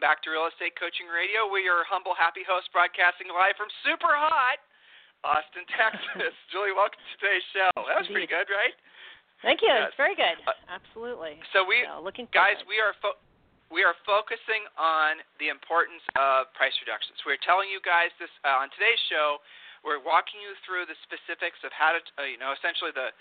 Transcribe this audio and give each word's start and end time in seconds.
Welcome 0.00 0.16
back 0.16 0.24
to 0.24 0.32
Real 0.32 0.48
Estate 0.48 0.72
Coaching 0.80 1.12
Radio. 1.12 1.44
We 1.44 1.68
are 1.68 1.84
humble, 1.84 2.16
happy 2.16 2.40
hosts 2.40 2.72
broadcasting 2.72 3.28
live 3.28 3.52
from 3.60 3.68
super 3.84 4.08
hot 4.08 4.56
Austin, 5.28 5.68
Texas. 5.76 6.32
Julie, 6.48 6.72
welcome 6.72 6.96
to 6.96 7.12
today's 7.20 7.44
show. 7.52 7.68
That 7.84 8.00
was 8.00 8.08
pretty 8.08 8.24
good, 8.24 8.48
right? 8.48 8.72
Thank 9.44 9.60
you. 9.60 9.68
Yes. 9.68 9.92
It's 9.92 10.00
very 10.00 10.16
good. 10.16 10.40
Uh, 10.48 10.56
Absolutely. 10.72 11.36
So 11.52 11.68
we, 11.68 11.84
So, 11.84 12.00
looking 12.00 12.24
guys, 12.32 12.56
forward. 12.64 12.72
we 12.72 12.80
are 12.80 12.96
fo- 13.04 13.20
we 13.68 13.84
are 13.84 13.92
focusing 14.08 14.64
on 14.80 15.20
the 15.36 15.52
importance 15.52 16.00
of 16.16 16.48
price 16.56 16.72
reductions. 16.80 17.20
We're 17.28 17.36
telling 17.44 17.68
you 17.68 17.84
guys 17.84 18.08
this 18.16 18.32
uh, 18.40 18.56
on 18.56 18.72
today's 18.72 19.00
show. 19.12 19.36
We're 19.84 20.00
walking 20.00 20.40
you 20.40 20.56
through 20.64 20.88
the 20.88 20.96
specifics 21.04 21.60
of 21.60 21.76
how 21.76 21.92
to, 21.92 22.00
uh, 22.16 22.24
you 22.24 22.40
know, 22.40 22.56
essentially 22.56 22.96
the 22.96 23.12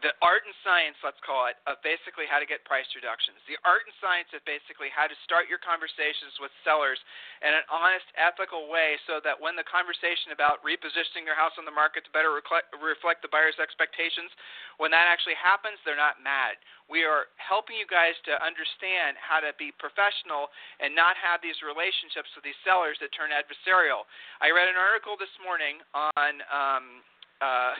the 0.00 0.16
art 0.24 0.48
and 0.48 0.56
science, 0.64 0.96
let's 1.04 1.20
call 1.20 1.48
it, 1.52 1.60
of 1.68 1.76
basically 1.84 2.24
how 2.24 2.40
to 2.40 2.48
get 2.48 2.64
price 2.64 2.88
reductions. 2.96 3.36
The 3.44 3.60
art 3.68 3.84
and 3.84 3.92
science 4.00 4.32
of 4.32 4.40
basically 4.48 4.88
how 4.88 5.04
to 5.04 5.16
start 5.28 5.48
your 5.48 5.60
conversations 5.60 6.36
with 6.40 6.48
sellers 6.64 6.96
in 7.44 7.52
an 7.52 7.64
honest, 7.68 8.08
ethical 8.16 8.72
way 8.72 8.96
so 9.04 9.20
that 9.20 9.36
when 9.36 9.60
the 9.60 9.66
conversation 9.68 10.32
about 10.32 10.64
repositioning 10.64 11.28
your 11.28 11.36
house 11.36 11.52
on 11.60 11.68
the 11.68 11.72
market 11.72 12.08
to 12.08 12.12
better 12.16 12.32
reflect, 12.32 12.72
the 13.20 13.32
buyer's 13.32 13.56
expectations, 13.60 14.32
when 14.80 14.88
that 14.88 15.04
actually 15.04 15.36
happens, 15.36 15.76
they're 15.84 16.00
not 16.00 16.20
mad. 16.24 16.56
We 16.88 17.04
are 17.04 17.28
helping 17.36 17.76
you 17.76 17.86
guys 17.86 18.16
to 18.26 18.40
understand 18.40 19.20
how 19.20 19.44
to 19.44 19.52
be 19.60 19.70
professional 19.76 20.48
and 20.80 20.96
not 20.96 21.14
have 21.20 21.44
these 21.44 21.60
relationships 21.60 22.32
with 22.32 22.42
these 22.42 22.58
sellers 22.64 22.96
that 23.04 23.12
turn 23.12 23.36
adversarial. 23.36 24.08
I 24.40 24.48
read 24.50 24.72
an 24.72 24.80
article 24.80 25.20
this 25.20 25.32
morning 25.44 25.84
on. 25.92 26.40
Um, 26.48 27.04
uh, 27.40 27.72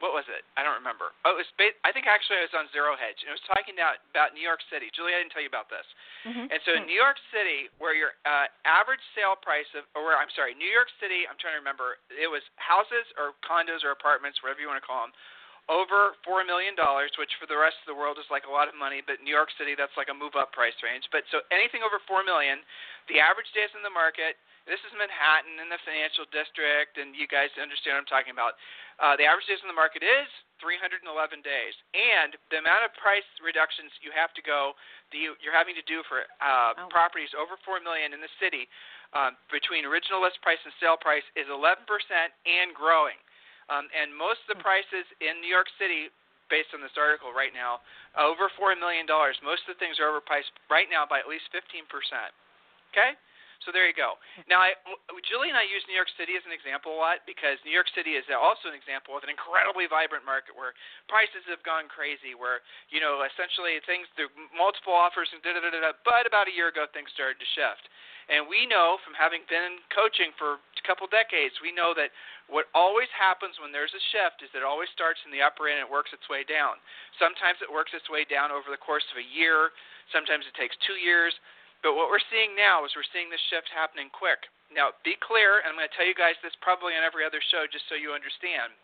what 0.00 0.12
was 0.12 0.28
it? 0.28 0.44
I 0.56 0.64
don't 0.66 0.76
remember. 0.76 1.16
Oh, 1.24 1.32
it 1.32 1.40
was. 1.40 1.48
Ba- 1.56 1.76
I 1.84 1.90
think 1.90 2.04
actually 2.04 2.40
it 2.44 2.52
was 2.52 2.56
on 2.58 2.68
Zero 2.72 2.92
Hedge, 2.96 3.24
and 3.24 3.32
it 3.32 3.36
was 3.36 3.46
talking 3.48 3.72
about 3.76 4.00
about 4.12 4.36
New 4.36 4.44
York 4.44 4.60
City. 4.68 4.92
Julie, 4.92 5.16
I 5.16 5.20
didn't 5.24 5.32
tell 5.32 5.44
you 5.44 5.48
about 5.48 5.72
this. 5.72 5.86
Mhm. 6.28 6.52
And 6.52 6.58
so 6.66 6.74
in 6.76 6.84
New 6.84 6.96
York 6.98 7.16
City, 7.32 7.70
where 7.80 7.94
your 7.96 8.12
uh, 8.28 8.46
average 8.66 9.02
sale 9.14 9.36
price 9.36 9.68
of, 9.78 9.86
or 9.96 10.12
I'm 10.16 10.30
sorry, 10.36 10.52
New 10.54 10.68
York 10.68 10.90
City, 11.00 11.24
I'm 11.24 11.38
trying 11.40 11.54
to 11.54 11.62
remember, 11.62 11.98
it 12.10 12.26
was 12.28 12.42
houses 12.56 13.06
or 13.16 13.32
condos 13.46 13.84
or 13.86 13.94
apartments, 13.94 14.42
whatever 14.42 14.60
you 14.60 14.68
want 14.68 14.82
to 14.82 14.86
call 14.86 15.06
them, 15.06 15.14
over 15.66 16.14
four 16.22 16.46
million 16.46 16.78
dollars, 16.78 17.10
which 17.18 17.30
for 17.42 17.46
the 17.50 17.58
rest 17.58 17.74
of 17.82 17.90
the 17.90 17.98
world 17.98 18.18
is 18.22 18.28
like 18.30 18.46
a 18.46 18.52
lot 18.52 18.70
of 18.70 18.78
money, 18.78 19.02
but 19.02 19.18
New 19.22 19.34
York 19.34 19.50
City, 19.58 19.74
that's 19.74 19.94
like 19.98 20.06
a 20.10 20.14
move-up 20.14 20.54
price 20.54 20.76
range. 20.82 21.02
But 21.10 21.26
so 21.34 21.42
anything 21.50 21.82
over 21.82 21.98
four 22.06 22.22
million, 22.22 22.62
the 23.10 23.18
average 23.18 23.50
days 23.54 23.70
in 23.74 23.82
the 23.82 23.92
market. 23.92 24.38
This 24.66 24.82
is 24.82 24.90
Manhattan 24.98 25.62
in 25.62 25.70
the 25.70 25.78
financial 25.86 26.26
district, 26.34 26.98
and 26.98 27.14
you 27.14 27.30
guys 27.30 27.54
understand 27.54 27.94
what 27.94 28.02
I'm 28.02 28.10
talking 28.10 28.34
about. 28.34 28.58
Uh, 28.98 29.14
the 29.14 29.22
average 29.22 29.46
days 29.46 29.62
in 29.62 29.70
the 29.70 29.78
market 29.78 30.02
is 30.02 30.26
311 30.58 31.06
days, 31.46 31.70
and 31.94 32.34
the 32.50 32.58
amount 32.58 32.82
of 32.82 32.90
price 32.98 33.22
reductions 33.38 33.94
you 34.02 34.10
have 34.10 34.34
to 34.34 34.42
go, 34.42 34.74
the, 35.14 35.38
you're 35.38 35.54
having 35.54 35.78
to 35.78 35.86
do 35.86 36.02
for 36.10 36.26
uh, 36.42 36.74
Oh. 36.82 36.90
properties 36.90 37.30
over 37.38 37.54
four 37.62 37.78
million 37.78 38.10
in 38.10 38.18
the 38.18 38.32
city, 38.42 38.66
um, 39.14 39.38
between 39.54 39.86
original 39.86 40.18
list 40.18 40.42
price 40.42 40.58
and 40.66 40.74
sale 40.82 40.98
price, 40.98 41.22
is 41.38 41.46
11% 41.46 41.86
and 41.86 42.74
growing. 42.74 43.22
Um, 43.66 43.90
and 43.90 44.14
most 44.14 44.42
of 44.46 44.56
the 44.56 44.62
prices 44.62 45.06
in 45.18 45.42
New 45.42 45.50
York 45.50 45.66
City, 45.76 46.10
based 46.46 46.70
on 46.70 46.78
this 46.78 46.94
article 46.94 47.34
right 47.34 47.50
now, 47.50 47.82
over 48.14 48.46
four 48.54 48.70
million 48.78 49.06
dollars. 49.06 49.34
Most 49.42 49.66
of 49.66 49.74
the 49.74 49.80
things 49.82 49.98
are 49.98 50.06
overpriced 50.06 50.54
right 50.70 50.86
now 50.86 51.02
by 51.02 51.18
at 51.18 51.26
least 51.26 51.50
15%. 51.50 51.82
Okay. 52.94 53.18
So 53.64 53.72
there 53.72 53.88
you 53.88 53.96
go. 53.96 54.20
Now, 54.46 54.60
I, 54.62 54.76
Julie 55.26 55.50
and 55.50 55.58
I 55.58 55.66
use 55.66 55.82
New 55.88 55.96
York 55.96 56.10
City 56.14 56.36
as 56.36 56.44
an 56.44 56.54
example 56.54 56.94
a 56.94 56.98
lot 56.98 57.24
because 57.24 57.56
New 57.64 57.74
York 57.74 57.88
City 57.96 58.14
is 58.18 58.26
also 58.30 58.68
an 58.70 58.76
example 58.76 59.16
of 59.16 59.24
an 59.24 59.32
incredibly 59.32 59.88
vibrant 59.88 60.22
market 60.22 60.54
where 60.54 60.76
prices 61.10 61.42
have 61.48 61.62
gone 61.66 61.88
crazy, 61.90 62.36
where 62.36 62.62
you 62.92 63.00
know 63.00 63.24
essentially 63.24 63.80
things 63.88 64.06
there 64.14 64.28
are 64.28 64.36
multiple 64.54 64.94
offers 64.94 65.30
and 65.32 65.40
da 65.42 65.56
da 65.56 65.64
da. 65.64 65.70
da, 65.72 65.96
But 66.06 66.28
about 66.28 66.46
a 66.50 66.54
year 66.54 66.68
ago, 66.68 66.86
things 66.92 67.10
started 67.16 67.40
to 67.42 67.48
shift, 67.56 67.88
and 68.26 68.46
we 68.50 68.66
know 68.66 68.98
from 69.06 69.14
having 69.14 69.46
been 69.46 69.78
coaching 69.94 70.34
for 70.34 70.58
a 70.58 70.82
couple 70.82 71.06
decades, 71.06 71.54
we 71.62 71.70
know 71.70 71.94
that 71.94 72.10
what 72.50 72.70
always 72.74 73.10
happens 73.14 73.58
when 73.58 73.70
there's 73.70 73.94
a 73.94 74.02
shift 74.14 74.42
is 74.42 74.50
that 74.54 74.62
it 74.62 74.68
always 74.68 74.90
starts 74.94 75.18
in 75.26 75.30
the 75.34 75.42
upper 75.42 75.66
end 75.66 75.82
and 75.82 75.86
it 75.86 75.90
works 75.90 76.10
its 76.14 76.26
way 76.30 76.46
down. 76.46 76.78
Sometimes 77.18 77.58
it 77.62 77.70
works 77.70 77.94
its 77.94 78.06
way 78.10 78.22
down 78.26 78.54
over 78.54 78.70
the 78.70 78.78
course 78.78 79.06
of 79.10 79.18
a 79.18 79.26
year. 79.26 79.74
Sometimes 80.14 80.46
it 80.46 80.54
takes 80.54 80.74
two 80.86 80.98
years. 80.98 81.34
But 81.84 81.94
what 81.94 82.08
we're 82.08 82.22
seeing 82.32 82.56
now 82.56 82.84
is 82.84 82.92
we're 82.96 83.06
seeing 83.12 83.28
this 83.28 83.42
shift 83.52 83.68
happening 83.72 84.08
quick. 84.12 84.40
Now, 84.72 84.96
be 85.06 85.14
clear, 85.22 85.62
and 85.62 85.70
I'm 85.70 85.78
going 85.78 85.86
to 85.86 85.96
tell 85.96 86.08
you 86.08 86.16
guys 86.16 86.34
this 86.42 86.56
probably 86.58 86.98
on 86.98 87.06
every 87.06 87.22
other 87.22 87.40
show 87.52 87.68
just 87.70 87.86
so 87.86 87.94
you 87.94 88.12
understand. 88.16 88.74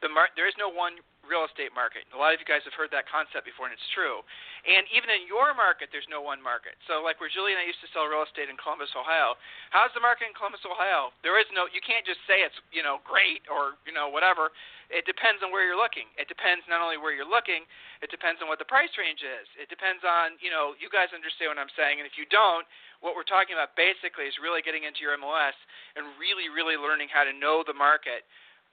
The 0.00 0.08
mar- 0.08 0.30
there 0.38 0.46
is 0.46 0.54
no 0.58 0.70
one 0.70 1.02
real 1.28 1.44
estate 1.44 1.76
market. 1.76 2.08
A 2.14 2.18
lot 2.18 2.32
of 2.32 2.40
you 2.40 2.48
guys 2.48 2.64
have 2.64 2.72
heard 2.72 2.88
that 2.96 3.04
concept 3.04 3.44
before, 3.44 3.68
and 3.68 3.76
it's 3.76 3.90
true. 3.92 4.24
And 4.64 4.88
even 4.90 5.12
in 5.12 5.28
your 5.28 5.52
market, 5.52 5.92
there's 5.92 6.08
no 6.08 6.24
one 6.24 6.40
market. 6.40 6.80
So, 6.88 7.04
like 7.04 7.20
where 7.20 7.28
Julie 7.28 7.52
and 7.52 7.60
I 7.60 7.68
used 7.68 7.78
to 7.84 7.90
sell 7.92 8.08
real 8.08 8.24
estate 8.24 8.48
in 8.48 8.56
Columbus, 8.56 8.90
Ohio. 8.96 9.36
How's 9.70 9.92
the 9.92 10.02
market 10.02 10.32
in 10.32 10.34
Columbus, 10.34 10.64
Ohio? 10.64 11.12
There 11.20 11.36
is 11.36 11.46
no. 11.52 11.68
You 11.68 11.84
can't 11.84 12.02
just 12.08 12.24
say 12.24 12.40
it's 12.42 12.56
you 12.72 12.80
know 12.80 13.04
great 13.04 13.44
or 13.46 13.76
you 13.84 13.92
know 13.92 14.08
whatever. 14.08 14.50
It 14.88 15.04
depends 15.04 15.44
on 15.44 15.52
where 15.52 15.68
you're 15.68 15.78
looking. 15.78 16.08
It 16.16 16.32
depends 16.32 16.64
not 16.64 16.80
only 16.80 16.96
where 16.96 17.12
you're 17.12 17.28
looking, 17.28 17.68
it 18.00 18.08
depends 18.08 18.40
on 18.40 18.48
what 18.48 18.56
the 18.56 18.64
price 18.64 18.90
range 18.96 19.20
is. 19.20 19.44
It 19.60 19.68
depends 19.68 20.00
on 20.02 20.40
you 20.40 20.48
know 20.48 20.72
you 20.80 20.88
guys 20.88 21.12
understand 21.12 21.52
what 21.52 21.60
I'm 21.60 21.72
saying, 21.76 22.00
and 22.00 22.08
if 22.08 22.16
you 22.16 22.24
don't, 22.32 22.64
what 23.04 23.12
we're 23.12 23.28
talking 23.28 23.54
about 23.54 23.76
basically 23.78 24.26
is 24.26 24.34
really 24.40 24.64
getting 24.64 24.88
into 24.88 25.04
your 25.04 25.14
MLS 25.20 25.54
and 25.94 26.08
really, 26.16 26.50
really 26.50 26.74
learning 26.74 27.12
how 27.12 27.22
to 27.22 27.34
know 27.36 27.62
the 27.62 27.76
market 27.76 28.26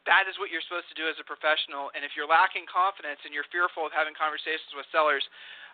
that 0.06 0.30
is 0.30 0.38
what 0.38 0.54
you're 0.54 0.64
supposed 0.66 0.90
to 0.94 0.98
do 0.98 1.10
as 1.10 1.18
a 1.18 1.26
professional. 1.26 1.90
And 1.98 2.06
if 2.06 2.14
you're 2.14 2.30
lacking 2.30 2.70
confidence 2.70 3.18
and 3.26 3.34
you're 3.34 3.48
fearful 3.50 3.86
of 3.86 3.94
having 3.94 4.14
conversations 4.14 4.70
with 4.78 4.86
sellers 4.94 5.26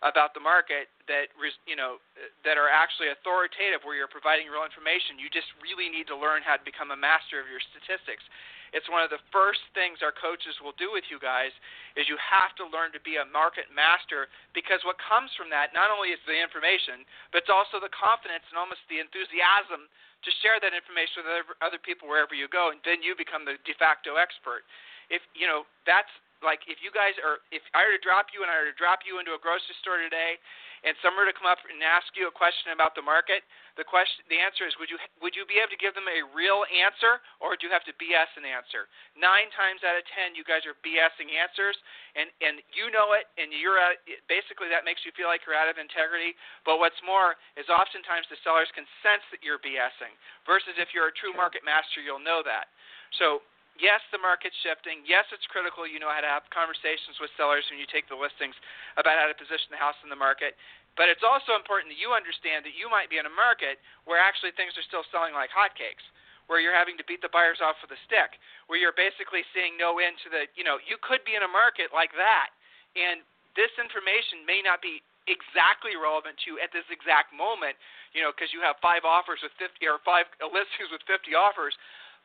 about 0.02 0.34
the 0.34 0.42
market 0.42 0.90
that 1.06 1.30
you 1.70 1.78
know 1.78 2.02
that 2.42 2.58
are 2.58 2.72
actually 2.72 3.14
authoritative, 3.14 3.86
where 3.86 3.94
you're 3.94 4.10
providing 4.10 4.50
real 4.50 4.66
information, 4.66 5.22
you 5.22 5.30
just 5.30 5.52
really 5.62 5.92
need 5.92 6.10
to 6.10 6.18
learn 6.18 6.42
how 6.42 6.58
to 6.58 6.66
become 6.66 6.90
a 6.90 6.98
master 6.98 7.38
of 7.38 7.46
your 7.46 7.62
statistics. 7.62 8.26
It's 8.72 8.88
one 8.88 9.04
of 9.04 9.12
the 9.12 9.20
first 9.36 9.60
things 9.76 10.00
our 10.00 10.16
coaches 10.16 10.56
will 10.64 10.76
do 10.80 10.96
with 10.96 11.04
you 11.12 11.20
guys 11.20 11.52
is 12.00 12.08
you 12.08 12.16
have 12.16 12.56
to 12.56 12.64
learn 12.72 12.96
to 12.96 13.04
be 13.04 13.20
a 13.20 13.28
market 13.28 13.68
master 13.68 14.32
because 14.56 14.80
what 14.88 14.96
comes 14.96 15.28
from 15.36 15.52
that 15.52 15.76
not 15.76 15.92
only 15.92 16.16
is 16.16 16.24
the 16.24 16.40
information, 16.40 17.04
but 17.36 17.44
it's 17.44 17.52
also 17.52 17.84
the 17.84 17.92
confidence 17.92 18.48
and 18.48 18.56
almost 18.56 18.80
the 18.88 19.04
enthusiasm 19.04 19.92
to 20.22 20.30
share 20.46 20.62
that 20.62 20.74
information 20.74 21.26
with 21.26 21.30
other, 21.62 21.82
people 21.82 22.06
wherever 22.06 22.38
you 22.38 22.46
go, 22.46 22.70
and 22.70 22.78
then 22.86 23.02
you 23.02 23.18
become 23.18 23.42
the 23.42 23.58
de 23.66 23.74
facto 23.82 24.22
expert. 24.22 24.66
If 25.10 25.26
you 25.34 25.50
know 25.50 25.66
that's 25.84 26.12
like 26.46 26.66
if 26.70 26.82
you 26.82 26.94
guys 26.94 27.18
are 27.22 27.42
if 27.50 27.66
I 27.74 27.86
were 27.86 27.98
to 27.98 28.04
drop 28.04 28.30
you 28.34 28.46
and 28.46 28.50
I 28.50 28.62
were 28.62 28.70
to 28.70 28.78
drop 28.78 29.02
you 29.06 29.18
into 29.18 29.34
a 29.34 29.42
grocery 29.42 29.76
store 29.82 29.98
today, 29.98 30.38
and 30.82 30.98
someone 31.00 31.26
were 31.26 31.30
to 31.30 31.38
come 31.38 31.46
up 31.46 31.62
and 31.62 31.78
ask 31.86 32.10
you 32.18 32.26
a 32.26 32.34
question 32.34 32.74
about 32.74 32.98
the 32.98 33.06
market, 33.06 33.46
the 33.78 33.86
question 33.86 34.26
the 34.28 34.42
answer 34.42 34.66
is 34.66 34.74
would 34.82 34.90
you 34.90 34.98
would 35.22 35.38
you 35.38 35.46
be 35.46 35.62
able 35.62 35.70
to 35.70 35.80
give 35.80 35.94
them 35.94 36.10
a 36.10 36.26
real 36.34 36.66
answer 36.74 37.22
or 37.38 37.54
do 37.54 37.70
you 37.70 37.72
have 37.72 37.86
to 37.86 37.94
BS 38.02 38.30
an 38.34 38.44
answer? 38.44 38.90
Nine 39.14 39.54
times 39.54 39.86
out 39.86 39.96
of 39.96 40.04
ten, 40.12 40.34
you 40.34 40.42
guys 40.42 40.66
are 40.66 40.76
BSing 40.82 41.32
answers, 41.38 41.78
and 42.18 42.28
and 42.42 42.60
you 42.74 42.90
know 42.90 43.14
it, 43.14 43.30
and 43.38 43.54
you're 43.54 43.78
at, 43.78 44.02
basically 44.26 44.68
that 44.74 44.84
makes 44.84 45.06
you 45.06 45.14
feel 45.14 45.30
like 45.30 45.46
you're 45.46 45.58
out 45.58 45.70
of 45.70 45.78
integrity. 45.78 46.34
But 46.66 46.82
what's 46.82 47.00
more 47.06 47.38
is 47.56 47.70
oftentimes 47.70 48.26
the 48.28 48.42
sellers 48.42 48.70
can 48.74 48.90
sense 49.06 49.24
that 49.30 49.46
you're 49.46 49.62
BSing. 49.62 50.14
Versus 50.50 50.76
if 50.82 50.92
you're 50.98 51.14
a 51.14 51.16
true 51.16 51.38
market 51.38 51.62
master, 51.62 52.02
you'll 52.02 52.22
know 52.22 52.42
that. 52.42 52.74
So 53.22 53.46
yes, 53.80 54.02
the 54.12 54.20
market's 54.20 54.58
shifting. 54.66 55.06
Yes, 55.08 55.24
it's 55.32 55.46
critical 55.48 55.88
you 55.88 56.02
know 56.02 56.12
how 56.12 56.20
to 56.20 56.28
have 56.28 56.44
conversations 56.52 57.16
with 57.22 57.32
sellers 57.40 57.64
when 57.72 57.80
you 57.80 57.88
take 57.88 58.10
the 58.12 58.18
listings 58.18 58.58
about 59.00 59.16
how 59.18 59.28
to 59.30 59.38
position 59.38 59.72
the 59.72 59.80
house 59.80 59.96
in 60.04 60.10
the 60.12 60.18
market. 60.18 60.58
But 61.00 61.08
it's 61.08 61.24
also 61.24 61.56
important 61.56 61.92
that 61.94 62.00
you 62.00 62.12
understand 62.12 62.68
that 62.68 62.76
you 62.76 62.92
might 62.92 63.08
be 63.08 63.18
in 63.18 63.28
a 63.28 63.32
market 63.32 63.80
where 64.04 64.20
actually 64.20 64.52
things 64.54 64.76
are 64.76 64.86
still 64.86 65.08
selling 65.08 65.32
like 65.32 65.52
hotcakes, 65.52 66.04
where 66.52 66.60
you're 66.60 66.76
having 66.76 67.00
to 67.00 67.06
beat 67.08 67.24
the 67.24 67.32
buyers 67.32 67.64
off 67.64 67.80
with 67.80 67.96
a 67.96 68.02
stick, 68.04 68.36
where 68.68 68.76
you're 68.76 68.96
basically 68.96 69.48
seeing 69.56 69.80
no 69.80 70.04
end 70.04 70.20
to 70.26 70.28
the, 70.28 70.52
you 70.54 70.68
know, 70.68 70.78
you 70.84 71.00
could 71.00 71.24
be 71.24 71.40
in 71.40 71.48
a 71.48 71.52
market 71.52 71.96
like 71.96 72.12
that. 72.20 72.52
And 73.00 73.24
this 73.56 73.72
information 73.80 74.44
may 74.44 74.60
not 74.60 74.84
be 74.84 75.00
exactly 75.32 75.96
relevant 75.96 76.36
to 76.44 76.46
you 76.52 76.56
at 76.60 76.76
this 76.76 76.84
exact 76.92 77.32
moment, 77.32 77.80
you 78.12 78.20
know, 78.20 78.36
because 78.36 78.52
you 78.52 78.60
have 78.60 78.76
five 78.84 79.08
offers 79.08 79.40
with 79.40 79.56
50 79.56 79.80
or 79.88 80.04
five 80.04 80.28
listings 80.44 80.92
with 80.94 81.04
50 81.08 81.32
offers 81.36 81.76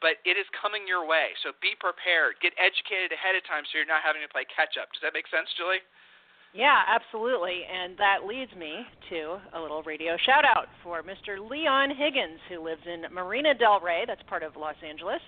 but 0.01 0.21
it 0.29 0.37
is 0.37 0.45
coming 0.53 0.85
your 0.85 1.09
way. 1.09 1.33
So 1.41 1.57
be 1.65 1.73
prepared. 1.73 2.37
Get 2.45 2.53
educated 2.61 3.17
ahead 3.17 3.33
of 3.33 3.45
time 3.49 3.65
so 3.65 3.81
you're 3.81 3.89
not 3.89 4.05
having 4.05 4.21
to 4.21 4.29
play 4.29 4.45
catch 4.45 4.77
up. 4.77 4.93
Does 4.93 5.01
that 5.01 5.17
make 5.17 5.29
sense, 5.33 5.49
Julie? 5.57 5.81
Yeah, 6.57 6.81
absolutely. 6.89 7.69
And 7.69 7.99
that 7.99 8.27
leads 8.27 8.51
me 8.57 8.81
to 9.11 9.37
a 9.53 9.61
little 9.61 9.83
radio 9.83 10.17
shout 10.25 10.45
out 10.47 10.69
for 10.83 11.03
Mr. 11.03 11.37
Leon 11.39 11.91
Higgins, 11.91 12.41
who 12.49 12.65
lives 12.65 12.81
in 12.87 13.05
Marina 13.13 13.53
Del 13.53 13.79
Rey, 13.81 14.05
that's 14.07 14.23
part 14.27 14.43
of 14.43 14.57
Los 14.57 14.77
Angeles. 14.81 15.21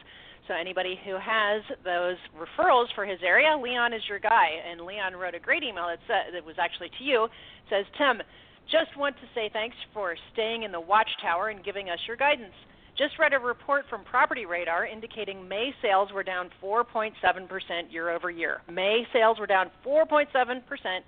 So 0.48 0.54
anybody 0.54 0.98
who 1.04 1.18
has 1.20 1.60
those 1.84 2.16
referrals 2.32 2.86
for 2.94 3.04
his 3.04 3.18
area, 3.22 3.54
Leon 3.62 3.92
is 3.92 4.00
your 4.08 4.18
guy. 4.18 4.48
And 4.70 4.80
Leon 4.80 5.16
wrote 5.16 5.34
a 5.34 5.38
great 5.38 5.62
email 5.62 5.86
that 5.88 5.98
said 6.08 6.32
that 6.32 6.44
was 6.46 6.56
actually 6.58 6.88
to 6.96 7.04
you. 7.04 7.24
It 7.24 7.68
says, 7.68 7.84
Tim, 7.98 8.22
just 8.72 8.96
want 8.96 9.16
to 9.16 9.28
say 9.34 9.50
thanks 9.52 9.76
for 9.92 10.16
staying 10.32 10.62
in 10.62 10.72
the 10.72 10.80
watchtower 10.80 11.50
and 11.50 11.62
giving 11.62 11.90
us 11.90 11.98
your 12.08 12.16
guidance. 12.16 12.56
Just 12.98 13.16
read 13.16 13.32
a 13.32 13.38
report 13.38 13.84
from 13.88 14.02
Property 14.02 14.44
Radar 14.44 14.84
indicating 14.84 15.46
May 15.46 15.72
sales 15.80 16.12
were 16.12 16.24
down 16.24 16.50
4.7% 16.60 17.12
year 17.92 18.10
over 18.10 18.28
year. 18.28 18.60
May 18.68 19.06
sales 19.12 19.38
were 19.38 19.46
down 19.46 19.70
4.7% 19.86 20.26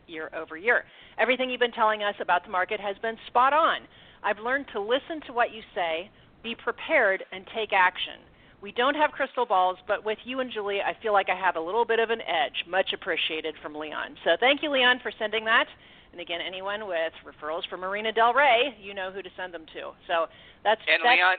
year 0.06 0.30
over 0.32 0.56
year. 0.56 0.84
Everything 1.18 1.50
you've 1.50 1.58
been 1.58 1.72
telling 1.72 2.04
us 2.04 2.14
about 2.20 2.44
the 2.44 2.50
market 2.50 2.78
has 2.78 2.96
been 3.02 3.16
spot 3.26 3.52
on. 3.52 3.80
I've 4.22 4.38
learned 4.38 4.66
to 4.72 4.80
listen 4.80 5.20
to 5.26 5.32
what 5.32 5.52
you 5.52 5.62
say, 5.74 6.08
be 6.44 6.54
prepared, 6.54 7.24
and 7.32 7.44
take 7.52 7.72
action. 7.72 8.20
We 8.62 8.70
don't 8.70 8.94
have 8.94 9.10
crystal 9.10 9.44
balls, 9.44 9.78
but 9.88 10.04
with 10.04 10.18
you 10.24 10.38
and 10.38 10.52
Julie, 10.52 10.82
I 10.82 10.96
feel 11.02 11.12
like 11.12 11.28
I 11.28 11.34
have 11.34 11.56
a 11.56 11.60
little 11.60 11.84
bit 11.84 11.98
of 11.98 12.10
an 12.10 12.20
edge. 12.20 12.66
Much 12.68 12.92
appreciated 12.92 13.56
from 13.60 13.74
Leon. 13.74 14.14
So 14.22 14.36
thank 14.38 14.62
you, 14.62 14.70
Leon, 14.70 15.00
for 15.02 15.10
sending 15.18 15.44
that. 15.46 15.66
And 16.12 16.20
again, 16.20 16.40
anyone 16.42 16.86
with 16.86 17.14
referrals 17.22 17.62
for 17.70 17.76
Marina 17.76 18.12
Del 18.12 18.34
Rey, 18.34 18.74
you 18.82 18.94
know 18.94 19.10
who 19.10 19.22
to 19.22 19.30
send 19.36 19.54
them 19.54 19.64
to. 19.74 19.94
So 20.10 20.26
that's 20.64 20.82
and 20.90 21.02
that's, 21.04 21.16
Leon, 21.16 21.36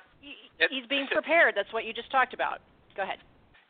he's 0.71 0.87
being 0.87 1.07
prepared. 1.11 1.55
That's 1.55 1.71
what 1.73 1.83
you 1.83 1.91
just 1.91 2.11
talked 2.11 2.33
about. 2.33 2.63
Go 2.95 3.03
ahead. 3.03 3.19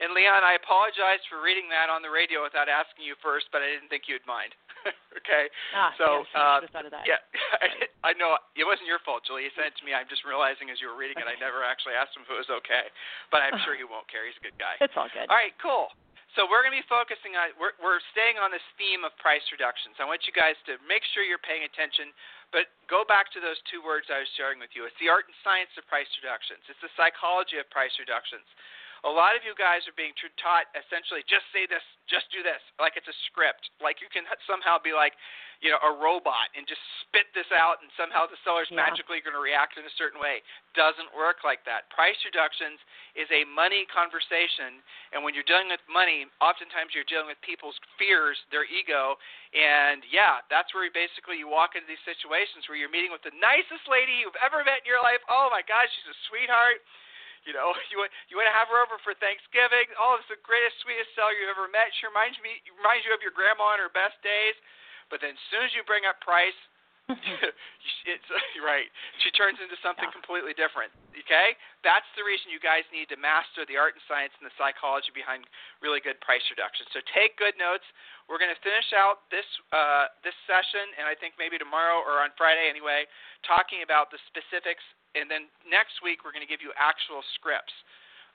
And 0.01 0.17
Leon, 0.17 0.41
I 0.41 0.57
apologize 0.57 1.21
for 1.29 1.45
reading 1.45 1.69
that 1.69 1.93
on 1.93 2.01
the 2.01 2.09
radio 2.09 2.41
without 2.41 2.65
asking 2.65 3.05
you 3.05 3.13
first, 3.21 3.53
but 3.53 3.61
I 3.61 3.69
didn't 3.69 3.85
think 3.93 4.09
you'd 4.09 4.25
mind. 4.25 4.57
okay. 5.21 5.45
Ah, 5.77 5.93
so 5.93 6.25
of 6.25 6.89
that. 6.89 7.05
yeah, 7.05 7.21
I, 7.61 7.85
I 8.09 8.11
know 8.17 8.33
it 8.57 8.65
wasn't 8.65 8.89
your 8.89 8.97
fault, 9.05 9.21
Julie. 9.29 9.45
You 9.45 9.53
sent 9.53 9.69
it 9.69 9.77
to 9.77 9.85
me. 9.85 9.93
I'm 9.93 10.09
just 10.09 10.25
realizing 10.25 10.73
as 10.73 10.81
you 10.81 10.89
were 10.89 10.97
reading 10.97 11.21
okay. 11.21 11.29
it, 11.29 11.37
I 11.37 11.37
never 11.37 11.61
actually 11.61 11.93
asked 11.93 12.17
him 12.17 12.25
if 12.25 12.33
it 12.33 12.39
was 12.41 12.49
okay, 12.49 12.89
but 13.29 13.45
I'm 13.45 13.61
sure 13.61 13.77
he 13.77 13.85
won't 13.85 14.09
care. 14.09 14.25
He's 14.25 14.37
a 14.41 14.45
good 14.45 14.57
guy. 14.57 14.81
It's 14.85 14.97
all 14.97 15.13
good. 15.13 15.29
All 15.29 15.37
right, 15.37 15.53
cool. 15.61 15.93
So 16.39 16.47
we're 16.47 16.63
going 16.63 16.71
to 16.71 16.79
be 16.79 16.87
focusing 16.87 17.35
on 17.35 17.51
we're 17.59 17.75
we're 17.83 17.99
staying 18.15 18.39
on 18.39 18.55
this 18.55 18.63
theme 18.79 19.03
of 19.03 19.11
price 19.19 19.43
reductions. 19.51 19.99
I 19.99 20.07
want 20.07 20.23
you 20.23 20.31
guys 20.31 20.55
to 20.63 20.79
make 20.87 21.03
sure 21.11 21.27
you're 21.27 21.43
paying 21.43 21.67
attention, 21.67 22.15
but 22.55 22.71
go 22.87 23.03
back 23.03 23.27
to 23.35 23.43
those 23.43 23.59
two 23.67 23.83
words 23.83 24.07
I 24.07 24.23
was 24.23 24.31
sharing 24.39 24.55
with 24.55 24.71
you. 24.71 24.87
It's 24.87 24.95
the 25.03 25.11
art 25.11 25.27
and 25.27 25.35
science 25.43 25.71
of 25.75 25.83
price 25.91 26.07
reductions. 26.23 26.63
It's 26.71 26.79
the 26.79 26.93
psychology 26.95 27.59
of 27.59 27.67
price 27.67 27.91
reductions. 27.99 28.47
A 29.01 29.09
lot 29.09 29.33
of 29.33 29.41
you 29.41 29.57
guys 29.57 29.81
are 29.89 29.97
being 29.97 30.13
taught 30.37 30.69
essentially 30.77 31.25
just 31.25 31.45
say 31.49 31.65
this, 31.65 31.81
just 32.05 32.29
do 32.29 32.45
this, 32.45 32.61
like 32.77 32.93
it's 32.93 33.09
a 33.09 33.17
script. 33.25 33.73
Like 33.81 33.97
you 33.97 34.09
can 34.13 34.29
somehow 34.45 34.77
be 34.77 34.93
like, 34.93 35.17
you 35.61 35.69
know, 35.69 35.77
a 35.85 35.93
robot 35.93 36.49
and 36.57 36.65
just 36.65 36.81
spit 37.05 37.29
this 37.37 37.45
out 37.53 37.81
and 37.85 37.89
somehow 37.93 38.25
the 38.25 38.37
seller's 38.41 38.69
yeah. 38.73 38.81
magically 38.81 39.21
going 39.21 39.37
to 39.37 39.41
react 39.41 39.77
in 39.77 39.85
a 39.85 39.93
certain 39.93 40.17
way. 40.17 40.41
Doesn't 40.73 41.13
work 41.13 41.45
like 41.45 41.61
that. 41.69 41.85
Price 41.93 42.17
reductions 42.25 42.81
is 43.13 43.29
a 43.29 43.45
money 43.45 43.85
conversation, 43.89 44.81
and 45.13 45.21
when 45.21 45.37
you're 45.37 45.45
dealing 45.45 45.69
with 45.69 45.81
money, 45.85 46.25
oftentimes 46.41 46.97
you're 46.97 47.05
dealing 47.05 47.29
with 47.29 47.37
people's 47.45 47.77
fears, 48.01 48.41
their 48.49 48.65
ego, 48.65 49.21
and 49.53 50.01
yeah, 50.09 50.41
that's 50.49 50.73
where 50.73 50.89
you 50.89 50.93
basically 50.93 51.37
you 51.37 51.45
walk 51.45 51.77
into 51.77 51.85
these 51.85 52.01
situations 52.09 52.65
where 52.65 52.77
you're 52.77 52.91
meeting 52.91 53.13
with 53.13 53.21
the 53.21 53.35
nicest 53.37 53.85
lady 53.85 54.17
you've 54.17 54.37
ever 54.41 54.65
met 54.65 54.81
in 54.81 54.89
your 54.89 55.05
life. 55.05 55.21
Oh 55.29 55.53
my 55.53 55.61
gosh, 55.61 55.89
she's 55.93 56.09
a 56.09 56.17
sweetheart. 56.25 56.81
You 57.45 57.53
know, 57.57 57.73
you 57.91 57.97
want 57.97 58.11
you 58.29 58.37
want 58.37 58.47
to 58.49 58.55
have 58.55 58.69
her 58.69 58.79
over 58.81 59.01
for 59.01 59.17
Thanksgiving. 59.17 59.89
Oh, 59.97 60.17
it's 60.17 60.29
the 60.29 60.39
greatest, 60.41 60.81
sweetest 60.85 61.13
seller 61.17 61.33
you've 61.33 61.51
ever 61.51 61.69
met. 61.69 61.89
She 61.97 62.05
reminds 62.05 62.37
me 62.41 62.61
reminds 62.77 63.05
you 63.05 63.11
of 63.13 63.21
your 63.25 63.33
grandma 63.33 63.77
in 63.77 63.81
her 63.81 63.93
best 63.93 64.17
days. 64.21 64.57
But 65.11 65.19
then 65.19 65.35
as 65.35 65.43
soon 65.51 65.67
as 65.67 65.75
you 65.75 65.83
bring 65.83 66.07
up 66.07 66.23
price, 66.23 66.55
it's 68.07 68.29
right. 68.63 68.87
She 69.23 69.29
turns 69.35 69.59
into 69.59 69.75
something 69.83 70.07
yeah. 70.07 70.15
completely 70.15 70.55
different. 70.55 70.93
Okay, 71.11 71.57
that's 71.83 72.07
the 72.15 72.23
reason 72.23 72.51
you 72.51 72.61
guys 72.61 72.87
need 72.89 73.11
to 73.11 73.17
master 73.19 73.67
the 73.67 73.75
art 73.75 73.97
and 73.97 74.03
science 74.07 74.31
and 74.39 74.47
the 74.47 74.55
psychology 74.55 75.11
behind 75.11 75.43
really 75.83 75.99
good 75.99 76.19
price 76.23 76.43
reduction. 76.47 76.87
So 76.95 77.03
take 77.11 77.35
good 77.35 77.55
notes. 77.59 77.85
We're 78.31 78.39
going 78.39 78.53
to 78.53 78.61
finish 78.63 78.95
out 78.95 79.27
this 79.27 79.47
uh, 79.75 80.11
this 80.23 80.35
session, 80.47 80.95
and 80.95 81.05
I 81.09 81.17
think 81.17 81.35
maybe 81.35 81.59
tomorrow 81.59 81.99
or 81.99 82.23
on 82.23 82.31
Friday 82.39 82.71
anyway, 82.71 83.09
talking 83.43 83.83
about 83.83 84.13
the 84.13 84.19
specifics. 84.31 84.83
And 85.13 85.27
then 85.27 85.51
next 85.67 85.99
week 85.99 86.23
we're 86.23 86.35
going 86.35 86.45
to 86.45 86.49
give 86.49 86.63
you 86.63 86.71
actual 86.79 87.21
scripts. 87.35 87.73